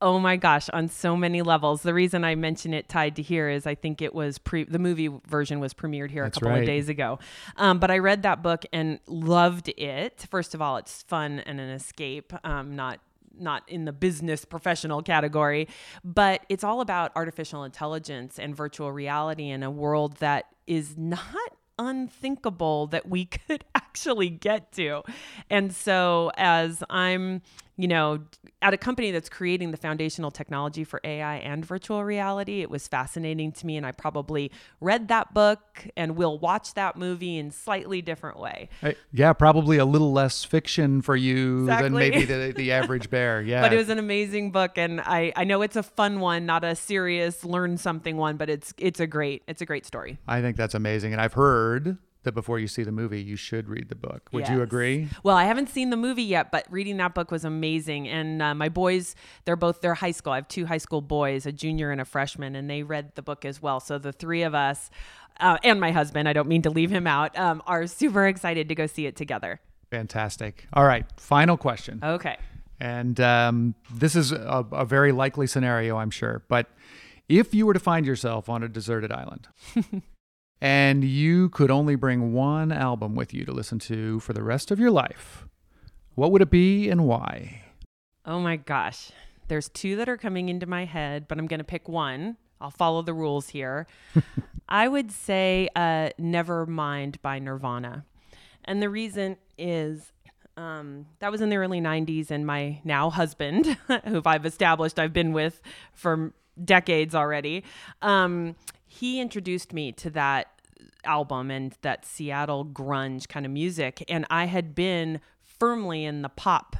Oh 0.00 0.18
my 0.18 0.36
gosh, 0.36 0.68
on 0.70 0.88
so 0.88 1.16
many 1.16 1.42
levels. 1.42 1.82
The 1.82 1.94
reason 1.94 2.24
I 2.24 2.34
mention 2.34 2.74
it 2.74 2.88
tied 2.88 3.14
to 3.16 3.22
here 3.22 3.48
is 3.48 3.68
I 3.68 3.76
think 3.76 4.02
it 4.02 4.12
was 4.12 4.38
pre 4.38 4.64
the 4.64 4.80
movie 4.80 5.08
version 5.28 5.60
was 5.60 5.74
premiered 5.74 6.10
here 6.10 6.24
That's 6.24 6.38
a 6.38 6.40
couple 6.40 6.54
right. 6.54 6.60
of 6.62 6.66
days 6.66 6.88
ago. 6.88 7.20
Um, 7.56 7.78
but 7.78 7.90
I 7.90 7.98
read 7.98 8.24
that 8.24 8.42
book 8.42 8.64
and 8.72 8.98
loved 9.06 9.68
it. 9.68 10.26
First 10.28 10.54
of 10.54 10.62
all, 10.62 10.76
it's 10.76 11.02
fun 11.04 11.38
and 11.40 11.60
an 11.60 11.70
escape, 11.70 12.32
um, 12.44 12.74
not 12.74 12.98
not 13.38 13.62
in 13.68 13.84
the 13.84 13.92
business 13.92 14.44
professional 14.44 15.02
category, 15.02 15.68
but 16.04 16.44
it's 16.48 16.64
all 16.64 16.80
about 16.80 17.12
artificial 17.14 17.64
intelligence 17.64 18.38
and 18.38 18.56
virtual 18.56 18.92
reality 18.92 19.48
in 19.48 19.62
a 19.62 19.70
world 19.70 20.16
that 20.16 20.46
is 20.66 20.96
not 20.96 21.56
unthinkable 21.78 22.86
that 22.88 23.08
we 23.08 23.24
could 23.46 23.64
actually 23.74 24.30
get 24.30 24.72
to. 24.72 25.02
And 25.50 25.74
so, 25.74 26.30
as 26.36 26.82
I'm, 26.90 27.42
you 27.76 27.88
know, 27.88 28.20
at 28.60 28.74
a 28.74 28.76
company 28.76 29.10
that's 29.10 29.28
creating 29.28 29.70
the 29.70 29.76
foundational 29.76 30.30
technology 30.30 30.84
for 30.84 31.00
AI 31.04 31.36
and 31.36 31.64
virtual 31.64 32.04
reality, 32.04 32.60
it 32.60 32.70
was 32.70 32.86
fascinating 32.86 33.50
to 33.52 33.66
me. 33.66 33.76
And 33.76 33.86
I 33.86 33.92
probably 33.92 34.52
read 34.80 35.08
that 35.08 35.32
book 35.32 35.86
and 35.96 36.16
will 36.16 36.38
watch 36.38 36.74
that 36.74 36.96
movie 36.96 37.38
in 37.38 37.50
slightly 37.50 38.02
different 38.02 38.38
way. 38.38 38.68
Uh, 38.82 38.92
yeah, 39.12 39.32
probably 39.32 39.78
a 39.78 39.86
little 39.86 40.12
less 40.12 40.44
fiction 40.44 41.00
for 41.00 41.16
you 41.16 41.66
than 41.66 41.94
maybe 41.94 42.24
the, 42.24 42.52
the 42.54 42.72
average 42.72 43.08
bear. 43.08 43.40
Yeah. 43.40 43.62
But 43.62 43.72
it 43.72 43.76
was 43.76 43.88
an 43.88 43.98
amazing 43.98 44.50
book, 44.50 44.76
and 44.76 45.00
I, 45.00 45.32
I 45.34 45.44
know 45.44 45.62
it's 45.62 45.76
a 45.76 45.82
fun 45.82 46.20
one, 46.20 46.44
not 46.44 46.64
a 46.64 46.76
serious 46.76 47.44
learn 47.44 47.78
something 47.78 48.16
one, 48.16 48.36
but 48.36 48.50
it's 48.50 48.74
it's 48.78 49.00
a 49.00 49.06
great 49.06 49.42
it's 49.48 49.62
a 49.62 49.66
great 49.66 49.86
story. 49.86 50.18
I 50.28 50.40
think 50.42 50.56
that's 50.56 50.74
amazing. 50.74 51.12
And 51.12 51.20
I've 51.20 51.32
heard 51.32 51.96
that 52.24 52.32
before 52.32 52.58
you 52.58 52.68
see 52.68 52.82
the 52.82 52.92
movie, 52.92 53.20
you 53.20 53.36
should 53.36 53.68
read 53.68 53.88
the 53.88 53.94
book. 53.94 54.28
Would 54.32 54.48
you 54.48 54.62
agree? 54.62 55.08
Well, 55.22 55.36
I 55.36 55.44
haven't 55.44 55.68
seen 55.68 55.90
the 55.90 55.96
movie 55.96 56.22
yet, 56.22 56.52
but 56.52 56.66
reading 56.70 56.96
that 56.98 57.14
book 57.14 57.30
was 57.30 57.44
amazing. 57.44 58.08
And 58.08 58.40
uh, 58.40 58.54
my 58.54 58.68
boys, 58.68 59.14
they're 59.44 59.56
both 59.56 59.80
they're 59.80 59.94
high 59.94 60.12
school. 60.12 60.32
I 60.32 60.36
have 60.36 60.48
two 60.48 60.66
high 60.66 60.78
school 60.78 61.00
boys, 61.00 61.46
a 61.46 61.52
junior 61.52 61.90
and 61.90 62.00
a 62.00 62.04
freshman, 62.04 62.54
and 62.54 62.70
they 62.70 62.82
read 62.82 63.14
the 63.14 63.22
book 63.22 63.44
as 63.44 63.60
well. 63.60 63.80
So 63.80 63.98
the 63.98 64.12
three 64.12 64.42
of 64.42 64.54
us, 64.54 64.90
uh, 65.40 65.58
and 65.64 65.80
my 65.80 65.90
husband, 65.90 66.28
I 66.28 66.32
don't 66.32 66.48
mean 66.48 66.62
to 66.62 66.70
leave 66.70 66.90
him 66.90 67.06
out, 67.06 67.36
um, 67.38 67.62
are 67.66 67.86
super 67.86 68.26
excited 68.26 68.68
to 68.68 68.74
go 68.74 68.86
see 68.86 69.06
it 69.06 69.16
together. 69.16 69.60
Fantastic. 69.90 70.66
All 70.72 70.84
right. 70.84 71.04
Final 71.18 71.56
question. 71.56 72.00
Okay. 72.02 72.36
And 72.80 73.20
um, 73.20 73.74
this 73.92 74.16
is 74.16 74.32
a, 74.32 74.66
a 74.72 74.84
very 74.84 75.12
likely 75.12 75.46
scenario, 75.46 75.96
I'm 75.98 76.10
sure. 76.10 76.42
But 76.48 76.68
if 77.28 77.54
you 77.54 77.66
were 77.66 77.74
to 77.74 77.80
find 77.80 78.06
yourself 78.06 78.48
on 78.48 78.62
a 78.62 78.68
deserted 78.68 79.12
island 79.12 79.48
and 80.62 81.02
you 81.02 81.48
could 81.48 81.72
only 81.72 81.96
bring 81.96 82.32
one 82.32 82.70
album 82.70 83.16
with 83.16 83.34
you 83.34 83.44
to 83.44 83.52
listen 83.52 83.80
to 83.80 84.20
for 84.20 84.32
the 84.32 84.44
rest 84.44 84.70
of 84.70 84.78
your 84.78 84.92
life, 84.92 85.48
what 86.14 86.30
would 86.30 86.40
it 86.40 86.50
be 86.50 86.88
and 86.88 87.04
why? 87.04 87.64
Oh 88.24 88.38
my 88.38 88.54
gosh. 88.56 89.10
There's 89.48 89.68
two 89.68 89.96
that 89.96 90.08
are 90.08 90.16
coming 90.16 90.48
into 90.48 90.66
my 90.66 90.84
head, 90.84 91.26
but 91.26 91.36
I'm 91.38 91.48
going 91.48 91.58
to 91.58 91.64
pick 91.64 91.88
one. 91.88 92.36
I'll 92.60 92.70
follow 92.70 93.02
the 93.02 93.12
rules 93.12 93.48
here. 93.48 93.88
I 94.68 94.86
would 94.86 95.10
say 95.10 95.68
uh, 95.74 96.10
Nevermind 96.20 97.20
by 97.22 97.40
Nirvana. 97.40 98.04
And 98.64 98.80
the 98.80 98.88
reason 98.88 99.38
is 99.58 100.12
um, 100.56 101.06
that 101.18 101.32
was 101.32 101.40
in 101.40 101.48
the 101.48 101.56
early 101.56 101.80
90s, 101.80 102.30
and 102.30 102.46
my 102.46 102.80
now 102.84 103.10
husband, 103.10 103.66
who 104.06 104.22
I've 104.24 104.46
established 104.46 105.00
I've 105.00 105.12
been 105.12 105.32
with 105.32 105.60
for 105.92 106.32
decades 106.64 107.16
already, 107.16 107.64
um, 108.00 108.54
he 108.92 109.20
introduced 109.20 109.72
me 109.72 109.90
to 109.92 110.10
that 110.10 110.48
album 111.04 111.50
and 111.50 111.74
that 111.80 112.04
Seattle 112.04 112.64
grunge 112.66 113.26
kind 113.26 113.46
of 113.46 113.52
music. 113.52 114.04
And 114.06 114.26
I 114.28 114.44
had 114.44 114.74
been 114.74 115.20
firmly 115.40 116.04
in 116.04 116.20
the 116.20 116.28
pop, 116.28 116.76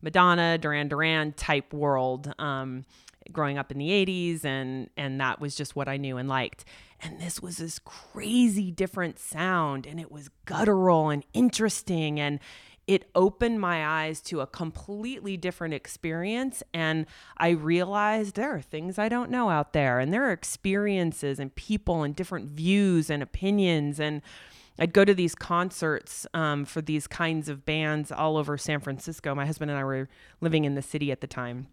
Madonna, 0.00 0.58
Duran 0.58 0.86
Duran 0.86 1.32
type 1.32 1.72
world. 1.72 2.32
Um, 2.38 2.84
growing 3.32 3.58
up 3.58 3.72
in 3.72 3.78
the 3.78 3.88
80s 3.88 4.44
and 4.44 4.88
and 4.96 5.20
that 5.20 5.40
was 5.40 5.56
just 5.56 5.74
what 5.74 5.88
I 5.88 5.96
knew 5.96 6.16
and 6.16 6.28
liked. 6.28 6.64
And 7.00 7.20
this 7.20 7.42
was 7.42 7.56
this 7.56 7.80
crazy 7.80 8.70
different 8.70 9.18
sound 9.18 9.84
and 9.84 9.98
it 9.98 10.12
was 10.12 10.30
guttural 10.44 11.10
and 11.10 11.24
interesting 11.34 12.20
and 12.20 12.38
it 12.86 13.10
opened 13.14 13.60
my 13.60 13.84
eyes 13.84 14.20
to 14.20 14.40
a 14.40 14.46
completely 14.46 15.36
different 15.36 15.74
experience 15.74 16.62
and 16.72 17.06
I 17.36 17.50
realized 17.50 18.36
there 18.36 18.54
are 18.54 18.60
things 18.60 18.98
I 18.98 19.08
don't 19.08 19.30
know 19.30 19.50
out 19.50 19.72
there 19.72 19.98
and 19.98 20.12
there 20.12 20.24
are 20.28 20.32
experiences 20.32 21.40
and 21.40 21.54
people 21.54 22.04
and 22.04 22.14
different 22.14 22.50
views 22.50 23.10
and 23.10 23.22
opinions 23.22 23.98
and 23.98 24.22
I'd 24.78 24.92
go 24.92 25.04
to 25.04 25.14
these 25.14 25.34
concerts 25.34 26.26
um, 26.34 26.64
for 26.64 26.82
these 26.82 27.06
kinds 27.06 27.48
of 27.48 27.64
bands 27.64 28.12
all 28.12 28.36
over 28.36 28.58
San 28.58 28.80
Francisco. 28.80 29.34
My 29.34 29.46
husband 29.46 29.70
and 29.70 29.80
I 29.80 29.84
were 29.84 30.06
living 30.42 30.66
in 30.66 30.74
the 30.74 30.82
city 30.82 31.10
at 31.10 31.22
the 31.22 31.26
time 31.26 31.66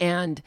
and 0.00 0.40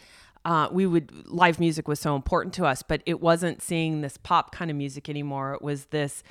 uh, 0.44 0.70
we 0.72 0.88
would 0.88 1.28
live 1.28 1.60
music 1.60 1.88
was 1.88 2.00
so 2.00 2.16
important 2.16 2.56
to 2.56 2.66
us 2.66 2.82
but 2.82 3.04
it 3.06 3.22
wasn't 3.22 3.62
seeing 3.62 4.02
this 4.02 4.18
pop 4.18 4.52
kind 4.52 4.72
of 4.72 4.78
music 4.78 5.10
anymore 5.10 5.54
it 5.54 5.62
was 5.62 5.86
this 5.86 6.24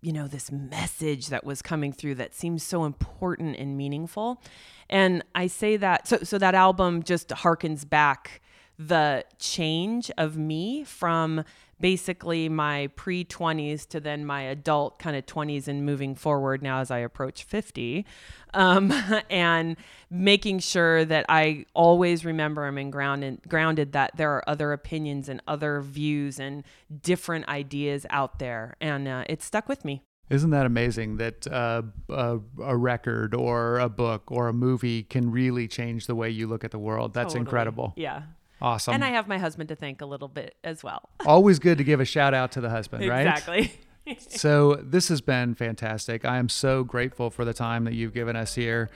you 0.00 0.12
know 0.12 0.28
this 0.28 0.52
message 0.52 1.28
that 1.28 1.44
was 1.44 1.62
coming 1.62 1.92
through 1.92 2.14
that 2.16 2.34
seems 2.34 2.62
so 2.62 2.84
important 2.84 3.56
and 3.56 3.76
meaningful. 3.76 4.42
And 4.90 5.22
i 5.34 5.46
say 5.46 5.76
that 5.76 6.08
so 6.08 6.18
so 6.18 6.38
that 6.38 6.54
album 6.54 7.02
just 7.02 7.28
harkens 7.28 7.88
back 7.88 8.40
the 8.78 9.24
change 9.38 10.10
of 10.16 10.36
me 10.36 10.84
from 10.84 11.44
basically 11.80 12.48
my 12.48 12.88
pre 12.96 13.24
20s 13.24 13.86
to 13.88 14.00
then 14.00 14.24
my 14.24 14.42
adult 14.42 14.98
kind 14.98 15.16
of 15.16 15.26
20s 15.26 15.68
and 15.68 15.84
moving 15.84 16.14
forward 16.14 16.62
now 16.62 16.80
as 16.80 16.90
I 16.90 16.98
approach 16.98 17.44
50. 17.44 18.06
Um, 18.54 18.92
and 19.30 19.76
making 20.10 20.60
sure 20.60 21.04
that 21.04 21.26
I 21.28 21.66
always 21.74 22.24
remember 22.24 22.66
I'm 22.66 22.78
in 22.78 22.90
grounded, 22.90 23.40
grounded 23.48 23.92
that 23.92 24.16
there 24.16 24.30
are 24.32 24.48
other 24.48 24.72
opinions 24.72 25.28
and 25.28 25.42
other 25.46 25.80
views 25.80 26.38
and 26.38 26.64
different 27.02 27.48
ideas 27.48 28.06
out 28.10 28.38
there. 28.38 28.76
And 28.80 29.08
uh, 29.08 29.24
it 29.28 29.42
stuck 29.42 29.68
with 29.68 29.84
me. 29.84 30.02
Isn't 30.30 30.50
that 30.50 30.66
amazing 30.66 31.16
that 31.16 31.46
uh, 31.46 31.82
a, 32.10 32.38
a 32.62 32.76
record 32.76 33.34
or 33.34 33.78
a 33.78 33.88
book 33.88 34.24
or 34.30 34.48
a 34.48 34.52
movie 34.52 35.02
can 35.02 35.30
really 35.30 35.66
change 35.66 36.06
the 36.06 36.14
way 36.14 36.28
you 36.28 36.46
look 36.46 36.64
at 36.64 36.70
the 36.70 36.78
world? 36.78 37.14
That's 37.14 37.32
Totally. 37.32 37.40
incredible. 37.40 37.94
Yeah. 37.96 38.22
Awesome. 38.60 38.94
And 38.94 39.04
I 39.04 39.08
have 39.10 39.28
my 39.28 39.38
husband 39.38 39.68
to 39.68 39.76
thank 39.76 40.00
a 40.00 40.06
little 40.06 40.28
bit 40.28 40.56
as 40.64 40.82
well. 40.82 41.08
Always 41.26 41.58
good 41.58 41.78
to 41.78 41.84
give 41.84 42.00
a 42.00 42.04
shout 42.04 42.34
out 42.34 42.52
to 42.52 42.60
the 42.60 42.70
husband, 42.70 43.06
right? 43.08 43.26
Exactly. 43.26 43.72
So 44.30 44.76
this 44.82 45.08
has 45.08 45.20
been 45.20 45.54
fantastic. 45.54 46.24
I 46.24 46.38
am 46.38 46.48
so 46.48 46.82
grateful 46.82 47.28
for 47.28 47.44
the 47.44 47.52
time 47.52 47.84
that 47.84 47.92
you've 47.92 48.14
given 48.14 48.36
us 48.36 48.54
here. 48.54 48.88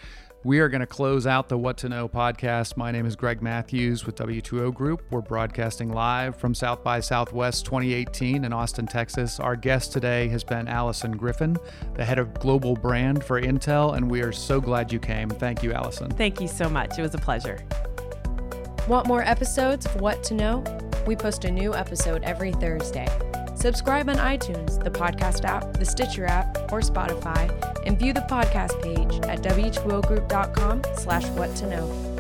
We 0.45 0.59
are 0.59 0.69
going 0.69 0.81
to 0.81 0.87
close 0.87 1.27
out 1.27 1.49
the 1.49 1.57
What 1.59 1.77
to 1.79 1.89
Know 1.89 2.09
podcast. 2.09 2.77
My 2.77 2.91
name 2.91 3.07
is 3.07 3.15
Greg 3.15 3.43
Matthews 3.43 4.07
with 4.07 4.17
W2O 4.17 4.75
Group. 4.75 5.03
We're 5.11 5.21
broadcasting 5.21 5.93
live 5.93 6.37
from 6.37 6.55
South 6.55 6.83
by 6.83 6.99
Southwest 6.99 7.65
2018 7.67 8.45
in 8.45 8.53
Austin, 8.53 8.87
Texas. 8.87 9.39
Our 9.39 9.55
guest 9.55 9.93
today 9.93 10.29
has 10.29 10.43
been 10.43 10.67
Alyson 10.67 11.13
Griffin, 11.17 11.57
the 11.95 12.05
head 12.05 12.19
of 12.19 12.35
global 12.41 12.75
brand 12.75 13.23
for 13.23 13.41
Intel, 13.41 13.97
and 13.97 14.11
we 14.11 14.23
are 14.23 14.33
so 14.33 14.61
glad 14.61 14.91
you 14.91 14.99
came. 14.99 15.29
Thank 15.29 15.63
you, 15.63 15.71
Alyson. 15.73 16.11
Thank 16.17 16.41
you 16.41 16.49
so 16.49 16.69
much. 16.69 16.99
It 16.99 17.03
was 17.03 17.15
a 17.15 17.19
pleasure. 17.19 17.65
Want 18.89 19.07
more 19.07 19.23
episodes 19.23 19.87
of 19.87 20.01
What 20.01 20.25
to 20.25 20.35
Know? 20.35 20.65
We 21.07 21.15
post 21.15 21.45
a 21.45 21.51
new 21.51 21.73
episode 21.73 22.25
every 22.25 22.53
Thursday. 22.53 23.07
Subscribe 23.55 24.09
on 24.09 24.17
iTunes, 24.17 24.83
the 24.83 24.91
podcast 24.91 25.45
app, 25.45 25.75
the 25.75 25.85
Stitcher 25.85 26.27
app, 26.27 26.57
or 26.73 26.81
Spotify, 26.81 27.49
and 27.87 27.97
view 27.97 28.13
the 28.13 28.23
podcast 28.23 28.83
page 28.83 29.25
at 29.29 29.41
w2ogroup.com 29.43 30.83
slash 30.97 31.27
what 31.29 31.55
to 31.57 31.67
know. 31.69 32.12